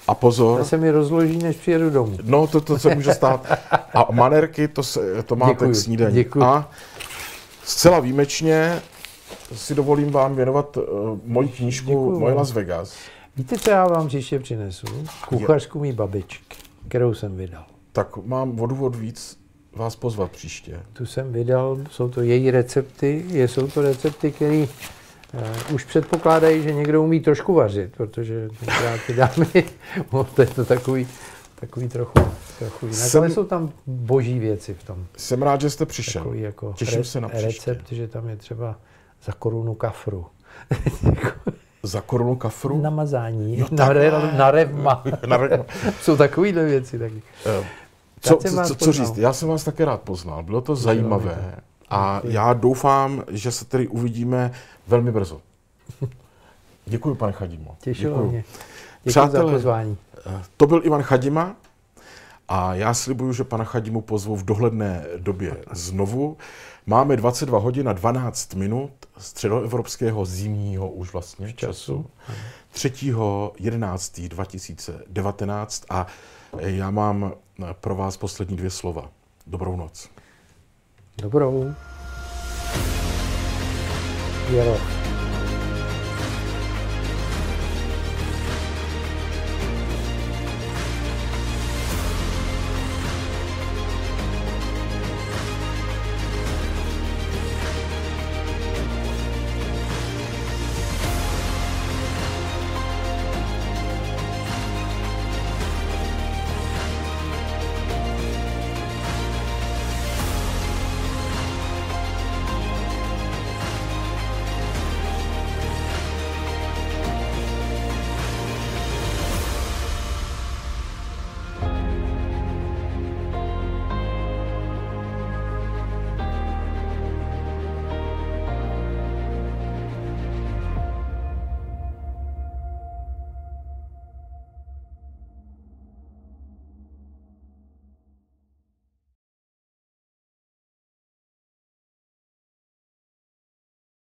[0.08, 0.58] A pozor.
[0.58, 2.16] To se mi rozloží, než přijedu domů.
[2.22, 3.46] No, to, to se může stát.
[3.94, 5.72] A manerky, to, se, to máte Děkuji.
[5.72, 6.14] k snídaní.
[6.14, 6.42] Děkuji.
[6.42, 6.70] A
[7.64, 8.82] zcela výjimečně
[9.54, 10.84] si dovolím vám věnovat uh,
[11.24, 12.20] moji knížku.
[12.20, 12.94] Moje Las Vegas.
[13.36, 14.86] Víte, co já vám příště přinesu?
[15.28, 16.56] Kuchařku mý babičky,
[16.88, 17.64] kterou jsem vydal.
[17.98, 19.38] Tak mám o důvod víc
[19.76, 20.80] vás pozvat příště.
[20.92, 24.66] Tu jsem vydal, jsou to její recepty, jsou to recepty, které
[25.34, 29.64] Uh, už předpokládají, že někdo umí trošku vařit, protože tenkrát ty dámy,
[30.34, 31.08] to je to takový,
[31.60, 32.12] takový trochu,
[32.58, 35.06] trochu jinak, jsem, ale jsou tam boží věci v tom.
[35.16, 36.22] Jsem rád, že jste přišel.
[36.22, 37.70] Takový jako Těším re, se na příště.
[37.70, 38.76] Recept, že tam je třeba
[39.24, 40.26] za korunu kafru.
[41.82, 42.82] za korunu kafru?
[42.82, 45.04] Namazání, no, na, re, na revma.
[45.26, 45.64] na revma.
[46.00, 47.22] jsou takovýhle věci taky.
[47.58, 47.64] Uh,
[48.20, 49.18] co, co, co říct?
[49.18, 50.42] Já jsem vás také rád poznal.
[50.42, 51.56] Bylo to zajímavé.
[51.90, 54.52] A já doufám, že se tedy uvidíme
[54.86, 55.40] velmi brzo.
[56.86, 57.76] Děkuji, pane Chadimo.
[57.80, 58.30] Těšilo Děkuji.
[58.30, 58.38] mě.
[58.38, 59.96] Děkuji Přátelé, za pozvání.
[60.26, 61.56] Eh, to byl Ivan Chadima
[62.48, 66.36] a já slibuju, že pana Chadimu pozvu v dohledné době znovu.
[66.86, 72.06] Máme 22 hodin a 12 minut středoevropského zimního už vlastně času.
[72.70, 72.92] 3.
[73.58, 74.20] 11.
[74.20, 76.06] 2019 a
[76.56, 77.32] já mám
[77.72, 79.10] pro vás poslední dvě slova.
[79.46, 80.10] Dobrou noc.
[81.22, 81.74] Dobrou.
[84.50, 84.97] Jaro.